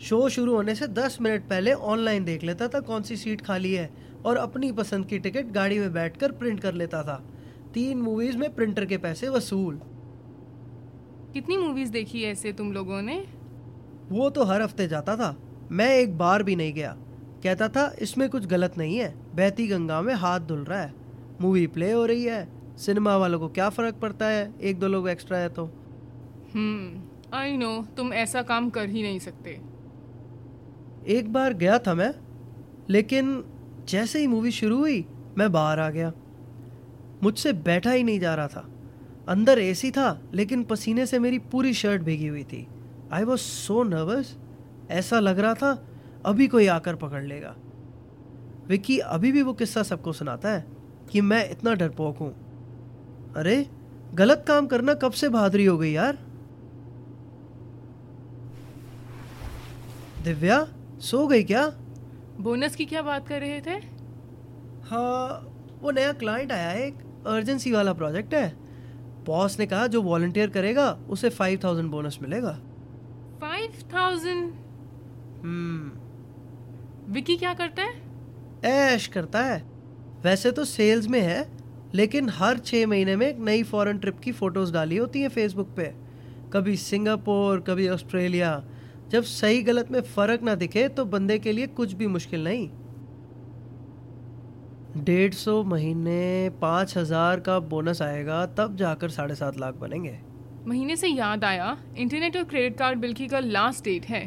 शो 0.00 0.28
शुरू 0.28 0.54
होने 0.54 0.74
से 0.74 0.86
10 0.86 1.18
मिनट 1.20 1.42
पहले 1.42 1.72
ऑनलाइन 1.72 2.24
देख 2.24 2.44
लेता 2.44 2.68
था 2.68 2.80
कौन 2.80 3.02
सी 3.02 3.16
सीट 3.16 3.40
खाली 3.40 3.72
है 3.74 3.90
और 4.24 4.36
अपनी 4.36 4.72
पसंद 4.72 5.06
की 5.06 5.18
टिकट 5.18 5.46
गाड़ी 5.46 5.78
में 5.78 5.92
बैठकर 5.92 6.32
प्रिंट 6.32 6.60
कर 6.60 6.74
लेता 6.74 7.02
था। 7.02 7.31
तीन 7.74 7.98
मूवीज़ 7.98 8.36
में 8.36 8.54
प्रिंटर 8.54 8.84
के 8.84 8.96
पैसे 8.98 9.28
वसूल। 9.28 9.80
कितनी 11.32 11.56
मूवीज़ 11.56 11.90
देखी 11.90 12.22
है 12.22 12.32
ऐसे 12.32 12.52
तुम 12.52 12.72
लोगों 12.72 13.02
ने? 13.02 13.24
वो 14.10 14.30
तो 14.30 14.44
हर 14.44 14.62
हफ़्ते 14.62 14.88
जाता 14.88 15.16
था। 15.16 15.36
मैं 15.70 15.94
एक 15.94 16.18
बार 16.18 16.42
भी 16.42 16.56
नहीं 16.56 16.72
गया। 16.72 16.96
कहता 17.42 17.68
था 17.68 17.92
इसमें 17.98 18.28
कुछ 18.30 18.46
गलत 18.46 18.78
नहीं 18.78 18.96
है। 18.96 19.14
बहती 19.34 19.66
गंगा 19.68 20.00
में 20.02 20.14
हाथ 20.14 20.40
धुल 20.40 20.64
रहा 20.64 20.80
है। 20.80 20.94
मूवी 21.40 21.66
प्ले 21.66 21.92
हो 21.92 22.06
रही 22.06 22.24
है। 22.24 22.48
सिनेमा 22.76 23.16
वालों 23.16 23.38
को 23.40 23.48
क्या 23.48 23.68
फ़र्क 23.68 23.94
पड़ता 23.94 24.26
है? 24.26 24.54
एक 24.60 24.78
दो 24.78 24.88
लोग 24.88 25.08
एक्स्ट्रा 25.08 25.38
है 25.38 25.48
तो। 25.48 25.64
हम्म 26.54 27.02
आई 27.34 27.56
नो 27.56 27.84
तुम 27.96 28.12
ऐसा 28.12 28.42
काम 28.42 28.70
कर 28.70 28.88
ही 28.88 29.02
नहीं 29.02 29.18
सकते। 29.18 29.60
एक 31.06 31.32
बार 31.32 31.54
गया 31.54 31.78
था 31.78 31.94
मैं 31.94 32.14
लेकिन 32.90 33.44
जैसे 33.88 34.18
ही 34.18 34.26
मूवी 34.26 34.50
शुरू 34.50 34.78
हुई 34.78 35.04
मैं 35.38 35.52
बाहर 35.52 35.78
आ 35.78 35.90
गया। 35.90 36.12
मुझसे 37.22 37.52
बैठा 37.52 37.90
ही 37.90 38.02
नहीं 38.02 38.20
जा 38.20 38.34
रहा 38.34 38.48
था। 38.48 38.68
अंदर 39.28 39.58
एसी 39.58 39.90
था 39.90 40.20
लेकिन 40.34 40.62
पसीने 40.64 41.06
से 41.06 41.18
मेरी 41.18 41.38
पूरी 41.52 41.72
शर्ट 41.74 42.02
भीगी 42.02 42.26
हुई 42.26 42.44
थी। 42.44 42.66
आई 43.12 43.24
वॉज़ 43.24 43.40
सो 43.40 43.82
नर्वस 43.82 44.36
ऐसा 44.90 45.20
लग 45.20 45.38
रहा 45.38 45.54
था 45.54 45.86
अभी 46.26 46.46
कोई 46.48 46.66
आकर 46.66 46.96
पकड़ 46.96 47.22
लेगा। 47.24 47.54
विक्की 48.68 48.98
अभी 48.98 49.32
भी 49.32 49.42
वो 49.42 49.52
किस्सा 49.52 49.82
सबको 49.82 50.12
सुनाता 50.12 50.48
है 50.48 50.64
कि 51.10 51.20
मैं 51.20 51.48
इतना 51.50 51.74
डरपोक 51.74 52.18
हूँ। 52.18 52.32
अरे 53.36 53.66
गलत 54.14 54.44
काम 54.48 54.66
करना 54.66 54.94
कब 54.94 55.12
से 55.12 55.28
बहादुरी 55.28 55.64
हो 55.64 55.76
गई 55.78 55.90
यार? 55.90 56.18
दिव्या 60.24 60.66
सो 61.00 61.26
गई 61.26 61.42
क्या? 61.42 61.66
बोनस 62.40 62.76
की 62.76 62.84
क्या 62.84 63.02
बात 63.02 63.28
कर 63.28 63.40
रहे 63.40 63.60
थे? 63.60 63.78
हाँ 64.90 65.48
वो 65.82 65.90
नया 65.90 66.12
क्लाइंट 66.12 66.52
आया 66.52 66.68
है 66.68 66.86
एक। 66.86 66.98
अर्जेंसी 67.26 67.72
वाला 67.72 67.92
प्रोजेक्ट 67.92 68.34
है। 68.34 68.52
बॉस 69.26 69.58
ने 69.58 69.66
कहा 69.66 69.86
जो 69.86 70.02
वॉलंटियर 70.02 70.50
करेगा 70.50 70.90
उसे 71.10 71.28
फाइव 71.30 71.60
थाउज़ेंड 71.64 71.90
बोनस 71.90 72.18
मिलेगा. 72.22 72.52
फाइव 73.40 73.72
थाउज़ेंड 73.94 74.52
हम्म। 75.42 77.12
विकी 77.12 77.36
क्या 77.36 77.54
करता 77.54 77.82
है? 77.82 78.00
ऐश 78.64 79.06
करता 79.06 79.42
है। 79.42 79.62
वैसे 80.24 80.50
तो 80.50 80.64
सेल्स 80.64 81.06
में 81.06 81.20
है 81.20 81.46
लेकिन 81.94 82.28
हर 82.28 82.58
छः 82.58 82.86
महीने 82.86 83.16
में 83.16 83.26
एक 83.26 83.38
नई 83.38 83.62
फॉरेन 83.62 83.98
ट्रिप 83.98 84.18
की 84.20 84.32
फ़ोटोज़ 84.32 84.72
डाली 84.72 84.96
होती 84.96 85.20
हैं 85.20 85.28
फेसबुक 85.28 85.74
पे। 85.76 85.92
कभी 86.52 86.76
सिंगापुर 86.76 87.60
कभी 87.60 87.88
ऑस्ट्रेलिया। 87.88 88.62
जब 89.08 89.22
सही 89.22 89.62
गलत 89.62 89.90
में 89.90 90.00
फ़र्क 90.00 90.42
ना 90.42 90.54
दिखे 90.54 90.88
तो 90.88 91.04
बंदे 91.04 91.38
के 91.38 91.52
लिए 91.52 91.66
कुछ 91.66 91.92
भी 91.92 92.06
मुश्किल 92.06 92.44
नहीं। 92.44 92.68
डेढ़ 94.96 95.34
सौ 95.34 95.62
महीने 95.64 96.50
पाँच 96.62 96.96
हज़ार 96.96 97.40
का 97.40 97.58
बोनस 97.60 98.02
आएगा 98.02 98.44
तब 98.58 98.76
जाकर 98.76 99.10
साढ़े 99.10 99.34
सात 99.34 99.58
लाख 99.58 99.74
बनेंगे। 99.74 100.18
महीने 100.66 100.96
से 100.96 101.08
याद 101.08 101.44
आया 101.44 101.76
इंटरनेट 101.98 102.36
और 102.36 102.44
क्रेडिट 102.44 102.76
कार्ड 102.78 102.98
बिल 102.98 103.12
की 103.12 103.26
कल 103.26 103.44
लास्ट 103.44 103.84
डेट 103.84 104.04
है। 104.04 104.26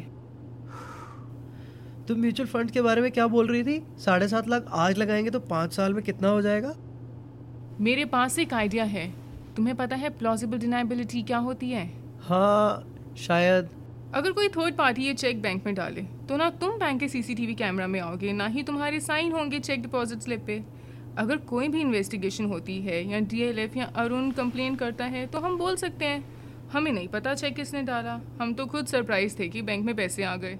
तुम 2.07 2.19
म्यूचुअल 2.19 2.49
फंड 2.49 2.71
के 2.71 2.81
बारे 2.81 3.01
में 3.01 3.11
क्या 3.11 3.27
बोल 3.27 3.47
रही 3.47 3.63
थी? 3.63 3.81
साढ़े 3.97 4.27
सात 4.27 4.47
लाख 4.47 4.65
आज 4.69 4.97
लगाएँगे 4.97 5.29
तो 5.29 5.39
पाँच 5.39 5.73
साल 5.73 5.93
में 5.93 6.03
कितना 6.03 6.29
हो 6.29 6.41
जाएगा? 6.41 6.73
मेरे 7.81 8.05
पास 8.05 8.39
एक 8.39 8.53
आइडिया 8.53 8.83
है। 8.83 9.07
तुम्हें 9.55 9.75
पता 9.75 9.95
है 9.95 10.09
प्लॉजिबल 10.09 10.57
डिनाइबिलिटी 10.57 11.21
क्या 11.23 11.37
होती 11.37 11.69
है? 11.69 11.85
हाँ 12.21 13.13
शायद। 13.17 13.69
अगर 14.13 14.31
कोई 14.31 14.47
थर्ड 14.47 14.75
पार्टी 14.75 15.03
ये 15.03 15.13
चेक 15.13 15.41
बैंक 15.41 15.65
में 15.65 15.73
डाले 15.75 16.01
तो 16.29 16.37
ना 16.37 16.49
तुम 16.49 16.77
बैंक 16.79 16.99
के 16.99 17.07
सीसीटीवी 17.07 17.55
कैमरा 17.55 17.87
में 17.87 17.99
आओगे 17.99 18.31
ना 18.33 18.47
ही 18.47 18.63
तुम्हारे 18.63 18.99
साइन 18.99 19.31
होंगे 19.31 19.59
चेक 19.59 19.81
डिपॉजिट 19.81 20.19
स्लिप 20.19 20.43
पे। 20.45 20.63
अगर 21.17 21.37
कोई 21.37 21.67
भी 21.67 21.81
इन्वेस्टिगेशन 21.81 22.45
होती 22.45 22.79
है 22.81 23.01
या 23.09 23.19
डीएलएफ 23.19 23.77
या 23.77 23.85
अरुण 23.95 24.31
कंप्लेन 24.31 24.75
करता 24.75 25.05
है 25.05 25.25
तो 25.27 25.39
हम 25.39 25.57
बोल 25.57 25.75
सकते 25.75 26.05
हैं 26.05 26.23
हमें 26.73 26.91
नहीं 26.91 27.07
पता 27.07 27.33
चेक 27.33 27.55
किसने 27.55 27.81
डाला। 27.83 28.19
हम 28.41 28.53
तो 28.53 28.65
खुद 28.65 28.85
सरप्राइज़ 28.85 29.39
थे 29.39 29.47
कि 29.49 29.61
बैंक 29.61 29.85
में 29.85 29.95
पैसे 29.95 30.23
आ 30.23 30.35
गए. 30.35 30.55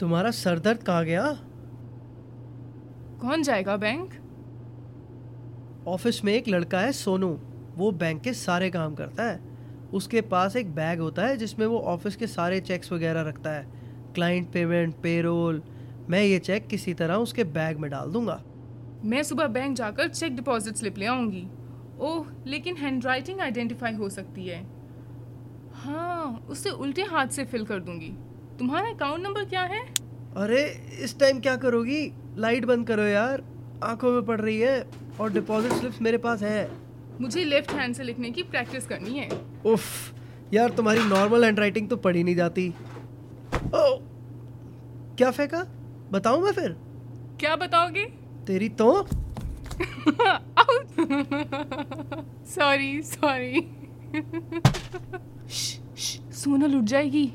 तुम्हारा 0.00 0.30
सरदर्द 0.30 0.82
कहाँ 0.82 1.04
गया? 1.04 1.32
कौन 3.20 3.42
जाएगा 3.42 3.76
बैंक 3.76 4.14
ऑफ़िस 5.88 6.24
में 6.24 6.32
एक 6.32 6.48
लड़का 6.48 6.80
है 6.80 6.92
सोनू। 6.92 7.28
वो 7.76 7.90
बैंक 7.92 8.22
के 8.22 8.32
सारे 8.32 8.70
काम 8.70 8.94
करता 8.94 9.22
है। 9.22 9.53
उसके 9.94 10.20
पास 10.20 10.56
एक 10.56 10.74
बैग 10.74 11.00
होता 11.00 11.26
है 11.26 11.36
जिसमें 11.36 11.66
वो 11.66 11.78
ऑफ़िस 11.78 12.16
के 12.16 12.26
सारे 12.26 12.60
चेक्स 12.60 12.92
वगैरह 12.92 13.22
रखता 13.22 13.50
है। 13.50 13.66
क्लाइंट 14.14 14.50
पेमेंट 14.52 14.94
पेरोल 14.94 15.62
मैं 16.10 16.22
ये 16.22 16.38
चेक 16.38 16.66
किसी 16.66 16.94
तरह 16.94 17.14
उसके 17.16 17.44
बैग 17.44 17.78
में 17.78 17.90
डाल 17.90 18.10
दूँगा। 18.10 18.42
मैं 19.04 19.22
सुबह 19.22 19.46
बैंक 19.48 19.76
जाकर 19.76 20.08
चेक 20.08 20.36
डिपॉजिट 20.36 20.76
स्लिप 20.76 20.98
ले 20.98 21.06
आऊँगी। 21.06 21.46
ओह 22.00 22.26
लेकिन 22.46 22.76
हैंडराइटिंग 22.76 23.40
आइडेंटिफाई 23.40 23.94
हो 23.94 24.08
सकती 24.08 24.46
है। 24.46 24.62
हाँ 25.74 26.46
उसे 26.50 26.70
उल्टे 26.70 27.02
हाथ 27.02 27.26
से 27.26 27.44
फिल 27.44 27.64
कर 27.64 27.80
दूँगी। 27.80 28.12
तुम्हारा 28.58 28.88
अकाउंट 28.88 29.22
नंबर 29.22 29.44
क्या 29.44 29.62
है? 29.62 29.80
अरे 30.36 30.62
इस 31.02 31.18
टाइम 31.20 31.40
क्या 31.40 31.56
करोगी? 31.56 32.12
लाइट 32.36 32.64
बंद 32.64 32.86
करो 32.86 33.02
यार। 33.02 33.42
आँखों 33.84 34.12
में 34.12 34.24
पड़ 34.26 34.40
रही 34.40 34.58
है 34.60 34.86
और 35.20 35.32
डिपॉजिट 35.32 35.72
स्लिप्स 35.72 36.00
मेरे 36.02 36.18
पास 36.18 36.42
है। 36.42 36.64
मुझे 37.20 37.44
लेफ़्ट 37.44 37.72
हैंड 37.72 37.94
से 37.94 38.02
लिखने 38.02 38.30
की 38.30 38.42
प्रैक्टिस 38.42 38.86
करनी 38.86 39.18
है। 39.18 39.28
उफ 39.66 40.14
यार 40.54 40.70
तुम्हारी 40.70 41.00
नॉर्मल 41.00 41.44
हैंड 41.44 41.60
राइटिंग 41.60 41.88
तो 41.88 41.96
पढ़ी 41.96 42.24
नहीं 42.24 42.36
जाती। 42.36 42.74
ओ 43.74 43.98
क्या 45.18 45.30
फेंका? 45.30 45.64
बताऊँ 46.12 46.42
मैं 46.42 46.52
फिर? 46.52 46.76
क्या 47.40 47.56
बताओगे? 47.56 48.04
तेरी 48.46 48.68
तो? 48.68 49.06
सॉरी 52.48 53.02
सॉरी 53.02 53.66
सोना 56.34 56.66
लुट 56.66 56.84
जाएगी। 56.84 57.32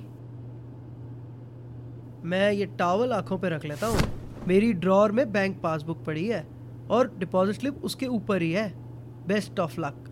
मैं 2.24 2.52
ये 2.52 2.66
टॉवल 2.80 3.14
आँखों 3.14 3.38
पे 3.38 3.50
रख 3.50 3.66
लेता 3.66 3.88
हूँ। 3.88 4.00
मेरी 4.48 4.74
ड्रॉर 4.74 5.12
में 5.12 5.32
बैंक 5.32 5.62
पासबुक 5.62 6.04
पड़ी 6.06 6.28
है 6.28 6.48
और 6.92 7.14
डिपॉजिट 7.18 7.56
स्लिप 7.56 7.84
उसके 7.84 8.06
ऊपर 8.06 8.42
ही 8.42 8.52
है। 8.52 8.89
Best 9.30 9.60
of 9.60 9.80
luck 9.82 10.06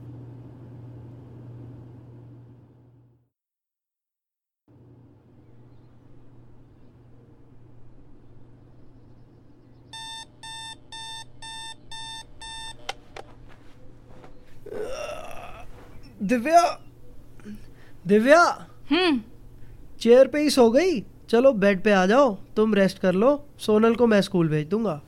Divya 16.21 16.61
Divya 18.07 18.41
hmm. 18.91 19.19
Chair 19.99 20.27
पे 20.27 20.39
ही 20.41 20.49
सो 20.49 20.69
गई। 20.71 20.99
चलो 21.29 21.51
बेड 21.53 21.83
पे 21.83 21.91
आ 21.91 22.05
जाओ 22.05 22.33
तुम 22.55 22.73
रेस्ट 22.75 22.99
कर 22.99 23.13
लो। 23.13 23.29
सोनल 23.59 23.95
को 23.95 24.07
मैं 24.07 24.21
स्कूल 24.21 24.49
भेज 24.49 24.67
दूँगा। 24.67 25.01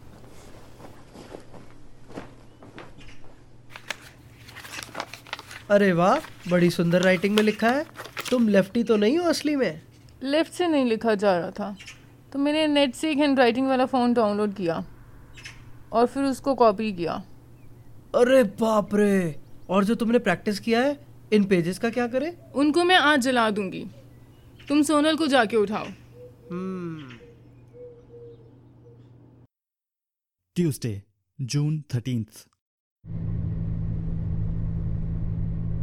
अरे 5.72 5.92
वाह 5.92 6.50
बड़ी 6.50 6.70
सुंदर 6.70 7.02
राइटिंग 7.02 7.36
में 7.36 7.44
लिखा 7.44 7.70
है। 7.70 7.86
तुम 8.32 8.48
लेफ्टी 8.48 8.84
तो 8.84 8.96
नहीं 8.96 9.18
हो 9.18 9.30
असली 9.30 9.56
में? 9.56 9.82
लेफ़्ट 10.24 10.54
से 10.54 10.68
नहीं 10.68 10.86
लिखा 10.86 11.16
जा 11.16 11.38
रहा 11.38 11.52
था। 11.52 11.78
तो 12.34 12.40
मैंने 12.40 12.68
नेट 12.68 12.96
से 12.96 13.12
एक 13.12 13.18
हैंड 13.18 13.40
राइटिंग 13.40 13.68
वाला 13.68 13.86
फ़ोन 13.86 14.14
डाउनलोड 14.14 14.56
किया 14.56 14.86
और 15.92 16.06
फिर 16.06 16.24
उसको 16.24 16.56
कॉपी 16.56 16.94
किया। 16.94 17.14
अरे 18.16 18.44
बाप 18.44 18.96
रे! 18.96 19.40
और 19.70 19.84
जो 19.84 19.96
तुमने 19.96 20.20
प्रैक्टिस 20.20 20.60
किया 20.60 20.82
है 20.82 21.06
इन 21.34 21.44
पेजेस 21.44 21.80
का 21.80 21.90
क्या 21.90 22.08
करे? 22.08 22.38
उनको 22.56 22.84
मैं 22.84 22.96
आज 22.96 23.20
जला 23.20 23.50
दूँगी। 23.50 23.86
तुम 24.70 24.82
सोनल 24.82 25.16
को 25.16 25.28
जाके 25.28 25.58
उठाओ। 25.58 25.86
हम्म। 26.52 27.20
जून 30.60 31.02
June 31.48 31.96
13th. 31.96 32.46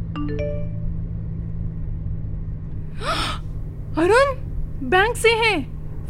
अरुण 3.97 4.35
बैंक 4.89 5.15
से 5.17 5.29
है. 5.29 5.55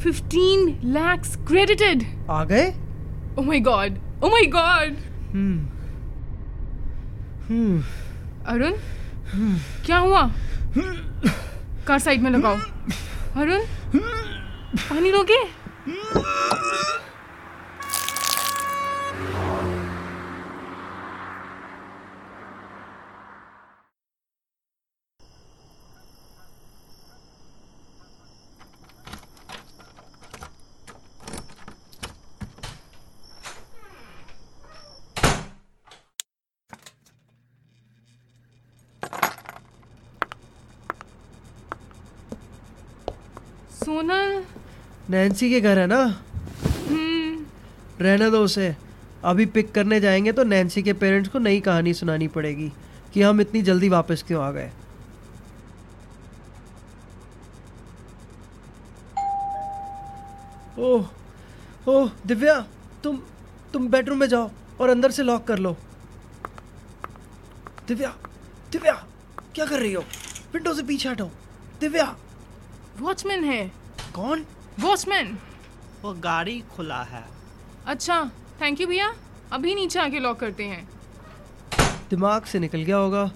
15 0.05 0.65
lakhs 0.95 1.35
credited. 1.49 2.03
आ 2.29 2.43
गए? 2.43 2.65
Oh 3.39 3.43
my 3.49 3.59
god. 3.67 3.99
Oh 4.23 4.29
my 4.33 4.41
god. 4.55 4.97
हम्म 5.33 5.57
हम्म 7.47 7.83
अरुण 8.53 8.73
क्या 9.85 9.97
हुआ? 9.97 10.23
कार 11.87 11.99
साइड 11.99 12.21
में 12.21 12.29
लगाओ. 12.31 12.57
अरुण 13.41 13.61
पानी 13.95 15.11
लोगे? 15.11 15.39
सोनल 43.88 44.44
नैन्सी 45.10 45.50
के 45.50 45.62
घर 45.62 45.79
है 45.79 45.88
ना? 45.88 46.00
हम्म। 46.88 47.46
रहने 48.01 48.29
दो 48.32 48.44
उसे। 48.44 48.75
अभी 49.24 49.46
पिक 49.46 49.72
करने 49.72 50.00
जाएँगे 50.00 50.32
तो 50.32 50.44
नैन्सी 50.44 50.84
के 50.84 50.94
पेरेंट्स 50.94 51.29
को 51.29 51.39
नई 51.39 51.60
कहानी 51.60 51.94
सुनानी 51.94 52.27
पड़ेगी 52.27 52.72
कि 53.13 53.22
हम 53.22 53.41
इतनी 53.41 53.62
जल्दी 53.62 53.89
वापस 53.89 54.24
क्यों 54.27 54.44
आ 54.44 54.51
गए। 54.51 54.72
ओह 60.79 61.10
ओह 61.88 62.12
दिव्या 62.25 62.60
तुम 63.03 63.22
तुम 63.74 63.88
बेडरूम 63.88 64.20
में 64.20 64.27
जाओ 64.27 64.51
और 64.82 64.89
अंदर 64.89 65.12
से 65.12 65.24
लॉक 65.24 65.48
कर 65.48 65.60
लो। 65.60 65.77
दिव्या 67.88 68.15
दिव्या 68.72 69.06
क्या 69.56 69.65
कर 69.65 69.79
रही 69.79 69.94
हो? 69.94 70.06
विंडो 70.53 70.74
से 70.74 70.84
पीछे 70.84 71.10
हटो। 71.10 71.32
दिव्या 71.82 72.15
वॉचमैन 72.99 73.43
है। 73.43 73.67
कौन? 74.15 74.45
वॉचमैन। 74.79 75.37
वो 76.03 76.13
गाड़ी 76.23 76.59
खुला 76.71 77.01
है। 77.03 77.23
अच्छा 77.87 78.23
थैंक 78.61 78.81
यू 78.81 78.87
भैया। 78.87 79.13
अभी 79.53 79.73
नीचे 79.75 79.99
आके 79.99 80.19
लॉक 80.19 80.39
करते 80.39 80.63
हैं। 80.63 80.87
दिमाग 82.09 82.43
से 82.43 82.59
निकल 82.59 82.83
गया 82.83 82.97
होगा। 82.97 83.29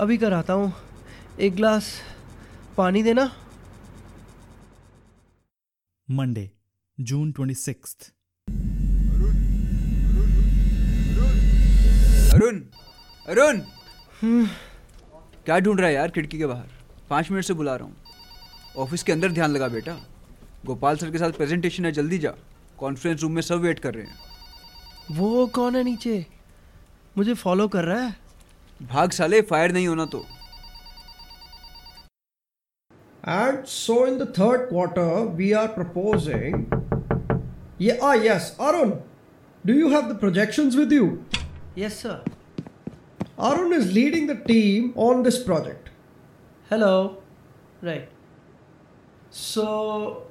अभी 0.00 0.16
कर 0.16 0.32
आता 0.32 0.52
हूँ। 0.52 0.72
एक 1.40 1.54
गिलास 1.54 1.90
पानी 2.76 3.02
देना। 3.02 3.30
Monday 6.08 6.50
June 6.98 7.32
twenty 7.32 7.54
six 7.56 7.96
Arun 12.34 12.60
Arun 13.26 13.60
क्या 14.24 15.58
ढूंढ 15.58 15.80
रहा 15.80 15.88
है 15.88 15.94
यार 15.94 16.10
खिड़की 16.10 16.38
के 16.38 16.46
बाहर? 16.46 16.68
पाँच 17.10 17.30
मिनट 17.30 17.44
से 17.44 17.54
बुला 17.54 17.76
रहा 17.76 17.86
हूँ। 17.86 18.03
ऑफ़िस 18.78 19.02
के 19.02 19.12
अंदर 19.12 19.32
ध्यान 19.32 19.50
लगा 19.50 19.68
बेटा। 19.68 19.92
गोपाल 20.66 20.96
सर 20.96 21.10
के 21.10 21.18
साथ 21.18 21.32
प्रेजेंटेशन 21.32 21.84
है 21.84 21.92
जल्दी 21.92 22.18
जा। 22.18 22.34
कॉन्फ्रेंस 22.78 23.20
रूम 23.22 23.32
में 23.32 23.42
सब 23.42 23.60
वेट 23.60 23.78
कर 23.78 23.94
रहे 23.94 24.04
हैं। 24.04 25.16
वो 25.16 25.46
कौन 25.54 25.76
है 25.76 25.82
नीचे? 25.84 26.24
मुझे 27.18 27.34
फॉलो 27.34 27.66
कर 27.68 27.84
रहा 27.84 28.02
है। 28.02 28.16
भाग 28.82 29.10
साले 29.10 29.40
फायर 29.50 29.72
नहीं 29.72 29.86
होना 29.88 30.04
तो। 30.14 30.24
And 33.28 33.64
so 33.64 34.06
in 34.06 34.18
third 34.18 34.68
quarter 34.68 35.26
we 35.36 35.50
are 35.52 35.66
proposing 35.74 36.80
ये 37.80 37.98
yes 38.26 38.56
Arun 38.60 38.90
do 39.66 39.74
you 39.74 39.88
have 39.90 40.12
the 40.12 40.18
projections 40.20 40.76
with 40.76 40.92
you 40.92 41.06
yes 41.78 42.02
sir 42.02 42.24
Arun 43.50 43.74
is 43.74 43.90
leading 43.92 44.28
the 44.30 44.36
team 44.46 44.90
on 45.02 45.22
this 45.22 45.38
project 45.44 45.88
hello 46.70 46.90
right 47.84 48.13
right 49.34 49.40
so 49.40 50.30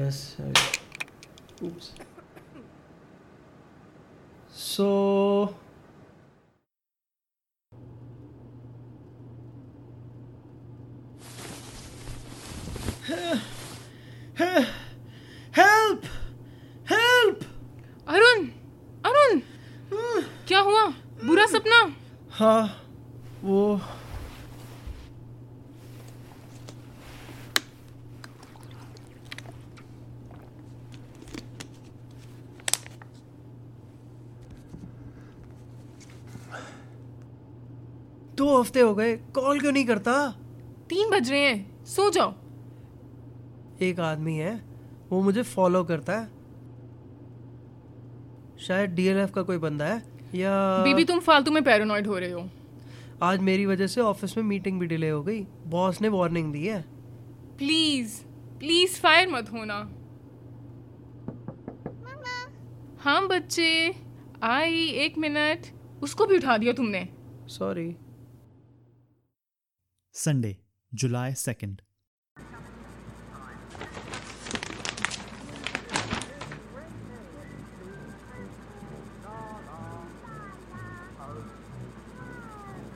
yes 0.00 0.36
oops. 1.62 1.92
So 4.50 5.54
help! 15.54 16.04
Help! 16.84 17.44
Arun! 18.08 18.46
Arun! 19.06 19.40
क्या 20.48 20.60
हुआ? 20.60 20.86
बुरा 21.24 21.46
सपना? 21.46 21.96
हाँ 22.30 22.86
वो 23.44 23.80
दो 38.58 38.62
हफ़्ते 38.62 38.80
हो 38.80 38.94
गए 38.94 39.16
कॉल 39.34 39.60
क्यों 39.60 39.72
नहीं 39.72 39.84
करता? 39.84 40.12
तीन 40.88 41.10
बज 41.10 41.30
रहे 41.30 41.40
हैं 41.40 41.84
सो 41.86 42.10
जाओ। 42.10 42.32
एक 43.82 44.00
आदमी 44.00 44.34
है 44.36 44.54
वो 45.10 45.20
मुझे 45.22 45.42
फॉलो 45.42 45.82
करता 45.84 46.18
है। 46.18 46.26
शायद 48.58 48.90
डीएलएफ 48.90 49.30
का 49.30 49.42
कोई 49.42 49.58
बंदा 49.58 49.84
है 49.84 49.98
या 50.34 50.54
बीबी 50.84 51.04
तुम 51.04 51.18
फालतू 51.18 51.50
में 51.50 51.62
पैरानॉइड 51.64 52.06
हो 52.06 52.18
रहे 52.18 52.30
हो। 52.30 52.48
आज 53.22 53.40
मेरी 53.40 53.66
वजह 53.66 53.86
से 53.86 54.00
ऑफ़िस 54.00 54.36
में 54.36 54.44
मीटिंग 54.44 54.80
भी 54.80 54.86
डिले 54.86 55.10
हो 55.10 55.22
गई। 55.22 55.40
बॉस 55.66 56.02
ने 56.02 56.08
वार्निंग 56.08 56.52
दी 56.52 56.66
है। 56.66 56.80
प्लीज़ 57.58 58.20
प्लीज़ 58.58 59.00
फायर 59.00 59.28
मत 59.28 59.52
होना। 59.52 59.78
हाँ 63.00 63.26
बच्चे 63.28 63.70
आई 64.42 64.86
एक 65.06 65.18
मिनट। 65.18 65.72
उसको 66.02 66.26
भी 66.26 66.36
उठा 66.36 66.56
दिया 66.56 66.72
तुमने। 66.72 67.08
Sorry 67.48 67.88
Sunday, 70.18 70.54
July 70.92 71.28
2nd. 71.34 71.74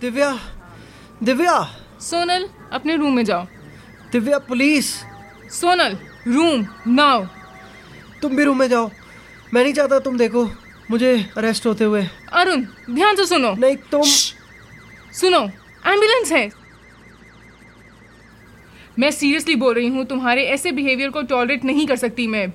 Divya 0.01 0.39
Divya. 1.23 1.79
Sonal 2.01 2.49
अपने 2.73 2.97
रूम 2.97 3.17
में 3.17 3.25
जाओ। 3.25 3.47
Divya 4.13 4.39
police 4.39 4.95
Sonal 5.51 5.99
room 6.29 6.67
now 6.87 7.27
तुम 8.23 8.37
भी 8.37 8.45
रूम 8.45 8.59
में 8.59 8.69
जाओ। 8.69 8.91
मैं 9.55 9.63
नहीं 9.63 9.75
चाहता 9.75 9.99
तुम 9.99 10.19
देखो। 10.19 10.45
मुझे 10.91 11.31
अरेस्ट 11.37 11.67
होते 11.67 11.85
हुए। 11.85 12.07
अरुण 12.33 12.65
ध्यान 12.95 13.17
से 13.17 13.27
सुनो। 13.27 13.55
नहीं 13.55 13.77
तुम 13.77 14.03
सुनो 15.21 15.41
एंबुलेंस 15.93 16.33
है। 16.33 16.62
मैं 18.99 19.11
सीरियसली 19.11 19.55
बोल 19.57 19.75
रही 19.75 19.89
हूँ 19.89 20.05
तुम्हारे 20.05 20.45
ऐसे 20.45 20.73
बिहेवियर 20.73 21.11
को 21.11 21.23
टॉलरेट 21.23 21.65
नहीं 21.65 21.87
कर 21.87 21.97
सकती 21.97 22.27
मैं। 22.27 22.53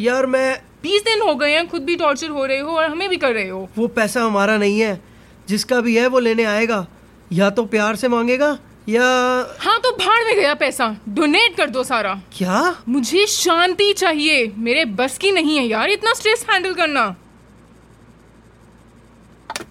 यार 0.00 0.26
मैं 0.26 0.60
बीस 0.82 1.02
दिन 1.02 1.22
हो 1.22 1.34
गए 1.34 1.52
हैं 1.52 1.66
खुद 1.68 1.82
भी 1.82 1.96
टॉर्चर 1.96 2.28
हो 2.28 2.44
रहे 2.46 2.58
हो 2.58 2.76
और 2.76 2.84
हमें 2.84 3.08
भी 3.08 3.16
कर 3.16 3.32
रहे 3.32 3.48
हो। 3.48 3.68
वो 3.78 3.86
पैसा 3.88 4.22
हमारा 4.22 4.56
नहीं 4.56 4.80
है 4.80 5.00
जिसका 5.48 5.80
भी 5.80 5.96
है 5.96 6.06
वो 6.06 6.18
लेने 6.18 6.44
आएगा। 6.44 6.86
या 7.32 7.50
तो 7.50 7.64
प्यार 7.64 7.96
से 7.96 8.08
मांगेगा 8.08 8.58
या 8.88 9.02
हाँ 9.60 9.78
तो 9.80 9.90
भाड़ 9.96 10.22
में 10.24 10.34
गया 10.36 10.54
पैसा। 10.54 10.96
डोनेट 11.08 11.56
कर 11.56 11.70
दो 11.70 11.84
सारा। 11.84 12.14
क्या? 12.38 12.76
मुझे 12.88 13.26
शांति 13.26 13.92
चाहिए। 13.92 14.52
मेरे 14.56 14.84
बस 14.84 15.18
की 15.18 15.30
नहीं 15.30 15.58
है 15.58 15.66
यार 15.66 15.90
इतना 15.90 16.14
स्ट्रेस 16.14 16.46
हैंडल 16.50 16.74
करना। 16.74 17.08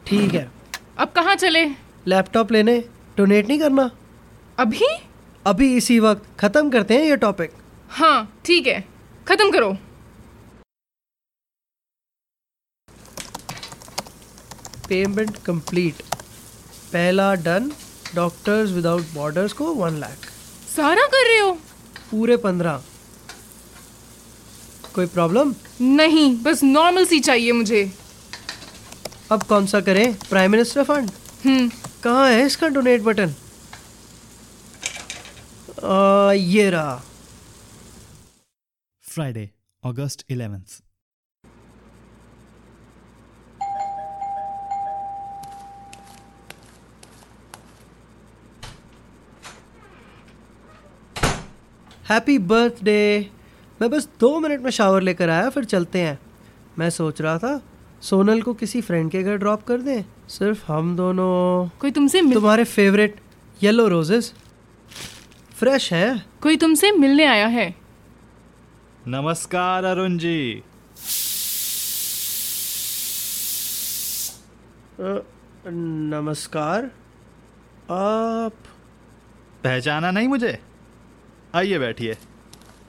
ठीक 0.07 0.33
है। 0.33 0.49
अब 0.97 1.11
कहाँ 1.15 1.35
चले? 1.35 1.65
लैपटॉप 2.07 2.51
लेने 2.51 2.83
डोनेट 3.17 3.47
नहीं 3.49 3.59
करना। 3.59 3.89
अभी? 4.57 4.85
अभी 5.45 5.75
इसी 5.77 5.99
वक्त 5.99 6.23
खत्म 6.39 6.69
करते 6.69 6.93
हैं 6.93 7.03
ये 7.03 7.15
टॉपिक 7.17 7.51
हाँ 7.89 8.17
ठीक 8.45 8.67
है। 8.67 8.79
खत्म 9.27 9.49
करो। 9.51 9.71
पेमेंट 14.89 15.37
कंप्लीट 15.45 16.01
पहला 16.93 17.33
डन 17.47 17.71
डॉक्टर्स 18.15 18.71
विदाउट 18.71 19.13
बॉर्डर्स 19.13 19.53
को 19.53 19.73
वन 19.73 19.97
लाख 19.99 20.25
सारा 20.75 21.05
कर 21.13 21.27
रहे 21.29 21.39
हो? 21.39 21.51
पूरे 22.11 22.37
पंद्रह। 22.45 22.81
कोई 24.95 25.05
प्रॉब्लम 25.07 25.53
नहीं 25.81 26.35
बस 26.43 26.63
नॉर्मल 26.63 27.05
सी 27.05 27.19
चाहिए 27.19 27.51
मुझे। 27.51 27.91
अब 29.31 29.43
कौन 29.49 29.65
सा 29.67 29.79
करें? 29.81 30.13
प्राइम 30.29 30.51
मिनिस्टर 30.51 30.83
फंड 30.83 31.09
हम्म। 31.45 31.69
कहाँ 32.03 32.29
है 32.29 32.45
इसका 32.45 32.67
डोनेट 32.67 33.01
बटन 33.03 33.33
आ, 35.83 36.31
ये 36.31 36.69
रहा। 36.69 37.01
Friday 39.01 39.51
August 39.85 40.23
11th. 40.31 40.81
Happy 52.09 52.37
birthday 52.37 53.31
मैं 53.81 53.89
बस 53.89 54.09
दो 54.19 54.39
मिनट 54.39 54.61
में 54.61 54.71
शावर 54.71 55.01
लेकर 55.01 55.29
आया 55.29 55.49
फिर 55.49 55.63
चलते 55.63 56.01
हैं। 56.01 56.19
मैं 56.79 56.89
सोच 56.89 57.21
रहा 57.21 57.37
था 57.37 57.61
सोनल 58.01 58.41
को 58.41 58.53
किसी 58.53 58.81
फ्रेंड 58.81 59.11
के 59.11 59.23
घर 59.23 59.35
ड्रॉप 59.35 59.63
कर 59.63 59.77
दें। 59.77 60.03
सिर्फ़ 60.29 60.71
हम 60.71 60.95
दोनों। 60.95 61.69
कोई 61.79 61.91
तुमसे 61.91 62.21
मिल... 62.21 62.33
तुम्हारे 62.33 62.63
फेवरेट 62.63 63.19
येलो 63.63 63.87
रोजेस 63.87 64.33
फ्रेश 65.59 65.93
है? 65.93 66.25
कोई 66.41 66.57
तुमसे 66.57 66.91
मिलने 66.91 67.25
आया 67.25 67.47
है? 67.47 67.75
नमस्कार 69.07 69.83
अरुण 69.83 70.17
जी। 70.17 70.63
अ, 74.99 75.23
नमस्कार। 75.67 76.85
आप 77.91 78.53
पहचाना 79.63 80.11
नहीं 80.11 80.27
मुझे? 80.27 80.59
आइए 81.55 81.79
बैठिए। 81.79 82.17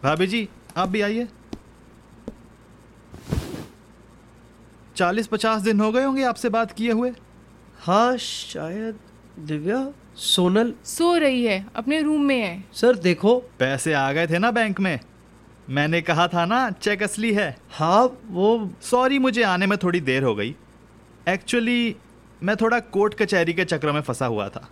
भाभी 0.03 0.27
जी 0.27 0.49
आप 0.77 0.89
भी 0.89 1.01
आइए। 1.01 1.29
चालीस 4.97 5.27
पचास 5.27 5.63
दिन 5.63 5.81
हो 5.81 5.93
गए 5.93 6.05
होंगे 6.05 6.25
आपसे 6.25 6.49
बात 6.49 6.73
किए 6.73 6.93
हुए। 6.93 7.13
हाँ 7.81 8.17
शायद 8.17 8.99
दिव्या। 9.39 9.93
सोनल। 10.21 10.73
सो 10.85 11.17
रही 11.17 11.45
है 11.45 11.67
अपने 11.77 12.01
रूम 12.03 12.23
में 12.23 12.41
है। 12.43 12.65
सर 12.73 12.97
देखो। 12.97 13.39
पैसे 13.59 13.93
आ 13.93 14.13
गए 14.13 14.27
थे 14.27 14.39
ना 14.39 14.51
बैंक 14.51 14.81
में। 14.81 15.01
मैंने 15.71 16.01
कहा 16.01 16.29
था 16.29 16.45
ना 16.45 16.71
चेक 16.71 17.03
असली 17.03 17.33
है। 17.33 17.57
हाँ 17.71 18.21
वो 18.27 18.71
सॉरी 18.83 19.19
मुझे 19.19 19.43
आने 19.43 19.67
में 19.67 19.79
थोड़ी 19.79 20.01
देर 20.01 20.23
हो 20.23 20.35
गई। 20.35 20.55
एक्चुअली 21.29 21.97
मैं 22.43 22.57
थोड़ा 22.57 22.81
कोर्ट 22.81 23.15
कचहरी 23.15 23.53
के 23.53 23.65
चक्र 23.65 23.93
में 23.93 24.01
फंसा 24.01 24.27
हुआ 24.27 24.49
था। 24.49 24.69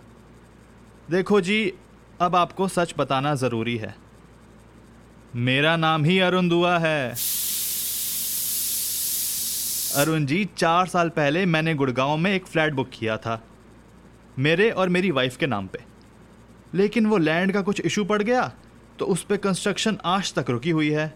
देखो 1.11 1.41
जी 1.41 1.73
अब 2.21 2.35
आपको 2.35 2.67
सच 2.67 2.93
बताना 2.97 3.35
ज़रूरी 3.35 3.77
है। 3.77 3.95
मेरा 5.35 5.75
नाम 5.77 6.03
ही 6.03 6.19
अरुण 6.19 6.49
दुआ 6.49 6.77
है। 6.77 7.15
अरुण 9.95 10.25
जी 10.25 10.49
चार 10.57 10.87
साल 10.87 11.09
पहले 11.09 11.45
मैंने 11.45 11.75
गुड़गांव 11.75 12.17
में 12.17 12.35
एक 12.35 12.47
फ्लैट 12.47 12.73
बुक 12.73 12.89
किया 12.93 13.17
था। 13.17 13.43
मेरे 14.37 14.69
और 14.71 14.89
मेरी 14.89 15.11
वाइफ 15.11 15.37
के 15.37 15.47
नाम 15.47 15.67
पे। 15.67 15.79
लेकिन 16.73 17.05
वो 17.05 17.17
लैंड 17.17 17.51
का 17.51 17.61
कुछ 17.61 17.81
इशू 17.81 18.03
पड़ 18.05 18.21
गया 18.21 18.51
तो 18.99 19.05
उस 19.05 19.23
पर 19.23 19.37
कंस्ट्रक्शन 19.37 19.97
आज 20.05 20.33
तक 20.33 20.49
रुकी 20.49 20.69
हुई 20.69 20.89
है। 20.89 21.13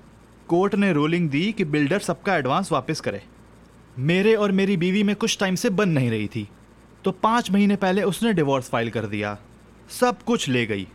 कोर्ट 0.47 0.75
ने 0.75 0.91
रूलिंग 0.93 1.29
दी 1.29 1.51
कि 1.51 1.65
बिल्डर 1.65 1.99
सबका 1.99 2.35
एडवांस 2.35 2.71
वापस 2.71 2.99
करे। 2.99 3.21
मेरे 3.99 4.33
और 4.35 4.51
मेरी 4.51 4.77
बीवी 4.77 5.03
में 5.03 5.15
कुछ 5.15 5.37
टाइम 5.39 5.55
से 5.55 5.69
बन 5.69 5.89
नहीं 5.89 6.09
रही 6.09 6.27
थी। 6.27 6.47
तो 7.03 7.11
पाँच 7.11 7.51
महीने 7.51 7.75
पहले 7.75 8.03
उसने 8.03 8.33
डिवोर्स 8.33 8.69
फ़ाइल 8.69 8.89
कर 8.89 9.05
दिया। 9.05 9.37
सब 9.99 10.21
कुछ 10.23 10.47
ले 10.49 10.65
गई। 10.65 10.87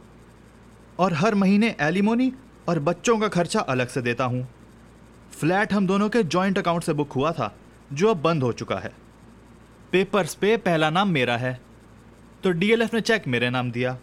और 0.98 1.12
हर 1.12 1.34
महीने 1.34 1.74
एलिमोनी 1.80 2.32
और 2.68 2.78
बच्चों 2.78 3.18
का 3.18 3.28
खर्चा 3.28 3.60
अलग 3.60 3.88
से 3.88 4.02
देता 4.02 4.24
हूँ। 4.24 4.46
फ्लैट 5.32 5.72
हम 5.72 5.86
दोनों 5.86 6.08
के 6.08 6.22
जॉइंट 6.22 6.58
अकाउंट 6.58 6.84
से 6.84 6.92
बुक 6.92 7.12
हुआ 7.12 7.32
था, 7.32 7.54
जो 7.92 8.08
अब 8.08 8.22
बंद 8.22 8.42
हो 8.42 8.52
चुका 8.52 8.76
है। 8.76 8.92
पेपर्स 9.92 10.34
पे 10.34 10.56
पहला 10.56 10.90
नाम 10.90 11.08
मेरा 11.08 11.36
है। 11.36 11.60
तो 12.42 12.50
डीएलएफ 12.50 12.94
ने 12.94 13.00
चेक 13.00 13.26
मेरे 13.26 13.50
नाम 13.50 13.70
दिया। 13.70 13.96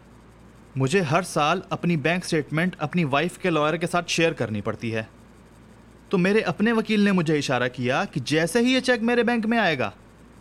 मुझे 0.78 1.02
हर 1.02 1.24
साल 1.24 1.62
अपनी 1.72 1.98
बैंक 1.98 2.26
स्टेटमेंट 2.26 2.76
अपनी 2.80 3.04
वाइफ 3.04 3.38
के 3.38 3.50
लॉयर 3.50 3.78
के 3.78 3.88
साथ 3.88 4.04
शेयर 4.04 4.34
करनी 4.34 4.62
पड़ती 4.62 4.90
है। 4.92 5.08
तो 6.12 6.18
मेरे 6.18 6.42
अपने 6.42 6.72
वकील 6.72 7.06
ने 7.06 7.12
मुझे 7.12 7.38
इशारा 7.38 7.68
किया 7.68 8.06
कि 8.06 8.20
जैसे 8.20 8.60
ही 8.60 8.74
ये 8.74 8.82
चेक 8.82 9.02
मेरे 9.02 9.24
बैंक 9.24 9.46
में 9.46 9.58
आएगा 9.58 9.94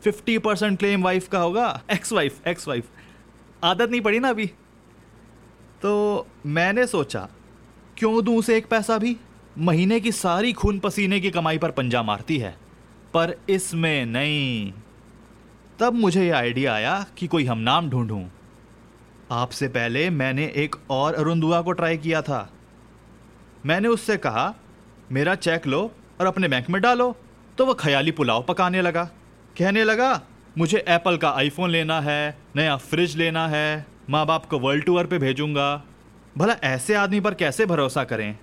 फिफ्टी 0.05 0.39
परसेंट 0.39 0.79
क्लेम 0.79 1.03
वाइफ 1.03 1.29
का 1.29 1.39
होगा 1.39 1.83
एक्स 1.91 2.13
वाइफ 2.13 2.47
एक्स 2.47 2.69
वाइफ 2.69 2.87
आदत 3.65 3.91
नहीं 3.91 4.01
पड़ी 4.01 4.19
ना 4.19 4.29
अभी? 4.29 4.47
तो 5.83 6.27
मैंने 6.47 6.87
सोचा, 6.87 7.29
क्यों 7.97 8.25
दूँ 8.25 8.37
उसे 8.37 8.57
एक 8.57 8.67
पैसा 8.67 8.99
भी? 8.99 9.17
महीने 9.59 10.01
की 10.01 10.13
सारी 10.13 10.53
खून 10.53 10.79
पसीने 10.79 11.21
की 11.21 11.31
कमाई 11.31 11.59
पर 11.59 11.71
पंजा 11.71 12.03
मारती 12.03 12.39
है। 12.39 12.57
पर 13.15 13.37
इसमें 13.49 14.07
नहीं। 14.07 14.73
तब 15.79 15.95
मुझे 15.95 16.25
ये 16.25 16.31
आइडिया 16.31 16.75
आया 16.75 17.07
कि 17.19 17.27
कोई 17.27 17.45
हम 17.45 17.59
नाम 17.59 17.91
ढूंढूं। 17.91 18.25
आपसे 19.31 19.69
पहले 19.69 20.11
मैंने 20.11 20.45
एक 20.57 20.77
और 20.91 21.15
अरुण 21.15 21.41
दुआ 21.41 21.61
को 21.63 21.73
ट्राई 21.73 21.97
किया 21.97 22.23
था। 22.23 22.51
मैंने 23.67 23.89
उससे 23.89 24.17
कहा, 24.17 24.55
मेरा 25.13 25.35
चेक 25.35 25.67
लो 25.67 25.91
और 26.21 26.27
अपने 26.27 26.49
बैंक 26.49 26.71
में 26.71 26.83
डालो। 26.83 27.17
तो 27.59 27.67
वह 27.67 27.75
ख्याली 27.75 28.11
पुलाव 28.11 28.43
पकाने 28.43 28.83
लगा। 28.83 29.05
कहने 29.59 29.85
लगा, 29.85 30.21
मुझे 30.59 30.85
एप्पल 30.89 31.17
का 31.17 31.31
आईफोन 31.31 31.71
लेना 31.71 32.01
है, 32.01 32.39
नया 32.57 32.77
फ्रिज 32.77 33.17
लेना 33.17 33.49
है 33.49 33.87
माँ 34.11 34.27
बाप 34.27 34.47
को 34.47 34.59
वर्ल्ड 34.59 34.85
टूर 34.85 35.07
पे 35.07 35.19
भेजूँगा। 35.19 35.83
भला 36.39 36.55
ऐसे 36.65 36.95
आदमी 36.95 37.21
पर 37.21 37.35
कैसे 37.35 37.67
भरोसा 37.67 38.05
करें? 38.05 38.39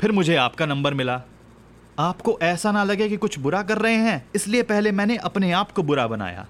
फिर 0.00 0.12
मुझे 0.12 0.36
आपका 0.36 0.66
नंबर 0.66 0.94
मिला। 0.94 1.20
आपको 1.98 2.38
ऐसा 2.42 2.72
ना 2.72 2.84
लगे 2.84 3.08
कि 3.08 3.16
कुछ 3.16 3.38
बुरा 3.38 3.62
कर 3.62 3.78
रहे 3.78 3.94
हैं, 3.94 4.26
इसलिए 4.34 4.62
पहले 4.62 4.92
मैंने 4.92 5.16
अपने 5.16 5.52
आप 5.52 5.72
को 5.72 5.82
बुरा 5.82 6.06
बनाया। 6.06 6.46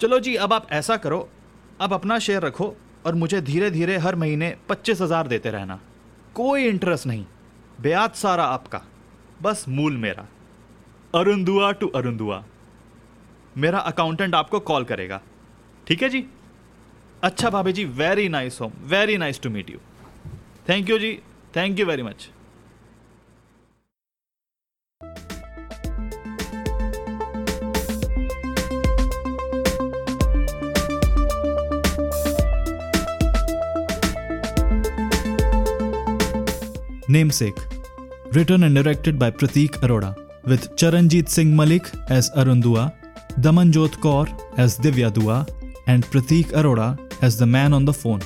चलो 0.00 0.18
जी, 0.20 0.34
अब 0.34 0.52
आप 0.52 0.70
ऐसा 0.72 0.96
करो। 0.96 1.28
अब 1.80 1.92
अपना 1.94 2.18
शेयर 2.18 2.42
रखो 2.42 2.74
और 3.06 3.14
मुझे 3.14 3.40
धीरे 3.40 3.70
धीरे 3.70 3.96
हर 3.98 4.14
महीने 4.14 4.54
पच्चीस 4.68 5.00
हज़ार 5.00 5.28
देते 5.28 5.50
रहना। 5.50 5.78
कोई 6.34 6.64
इंटरेस्ट 6.66 7.06
नहीं। 7.06 7.24
ब्याज 7.80 8.14
सारा 8.14 8.44
आपका। 8.46 8.82
बस 9.42 9.64
मूल 9.68 9.96
मेरा। 9.96 10.26
अरुंदुआ 11.14 11.70
टू 11.72 11.88
अरुंदुआ 11.88 12.42
मेरा 13.56 13.78
अकाउंटेंट 13.78 14.34
आपको 14.34 14.60
कॉल 14.60 14.84
करेगा। 14.84 15.20
ठीक 15.86 16.02
है 16.02 16.08
जी? 16.08 16.24
अच्छा 17.22 17.50
भाभी 17.50 17.72
जी 17.72 17.84
very 17.84 18.28
nice 18.28 18.60
home 18.60 18.72
very 18.86 19.16
nice 19.16 19.40
to 19.40 19.50
meet 19.50 19.70
you 19.70 19.78
thank 20.68 20.90
you 20.90 20.98
ji 20.98 21.12
thank 21.56 21.78
you 21.78 21.86
very 21.86 22.02
much 22.02 22.28
Namesake. 37.16 37.60
Written 38.32 38.62
and 38.64 38.74
directed 38.74 39.18
by 39.18 39.30
Pratik 39.30 39.72
Arora, 39.84 40.10
with 40.44 40.74
Charanjit 40.76 41.28
Singh 41.28 41.54
Malik 41.54 41.90
as 42.08 42.30
Arun 42.36 42.60
Dua, 42.60 42.94
Damanjot 43.40 43.96
Kaur 44.04 44.26
as 44.58 44.78
Divya 44.78 45.12
Dua, 45.12 45.46
and 45.88 46.06
Pratik 46.12 46.52
Arora 46.60 46.88
as 47.22 47.36
the 47.36 47.46
man 47.46 47.72
on 47.72 47.84
the 47.84 47.92
phone. 47.92 48.20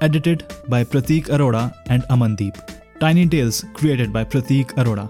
Edited 0.00 0.44
by 0.68 0.84
Pratik 0.84 1.24
Arora 1.26 1.64
and 1.88 2.04
Amandeep. 2.04 2.56
Tiny 3.00 3.26
Tales 3.26 3.64
created 3.74 4.12
by 4.12 4.24
Pratik 4.24 4.74
Arora. 4.82 5.06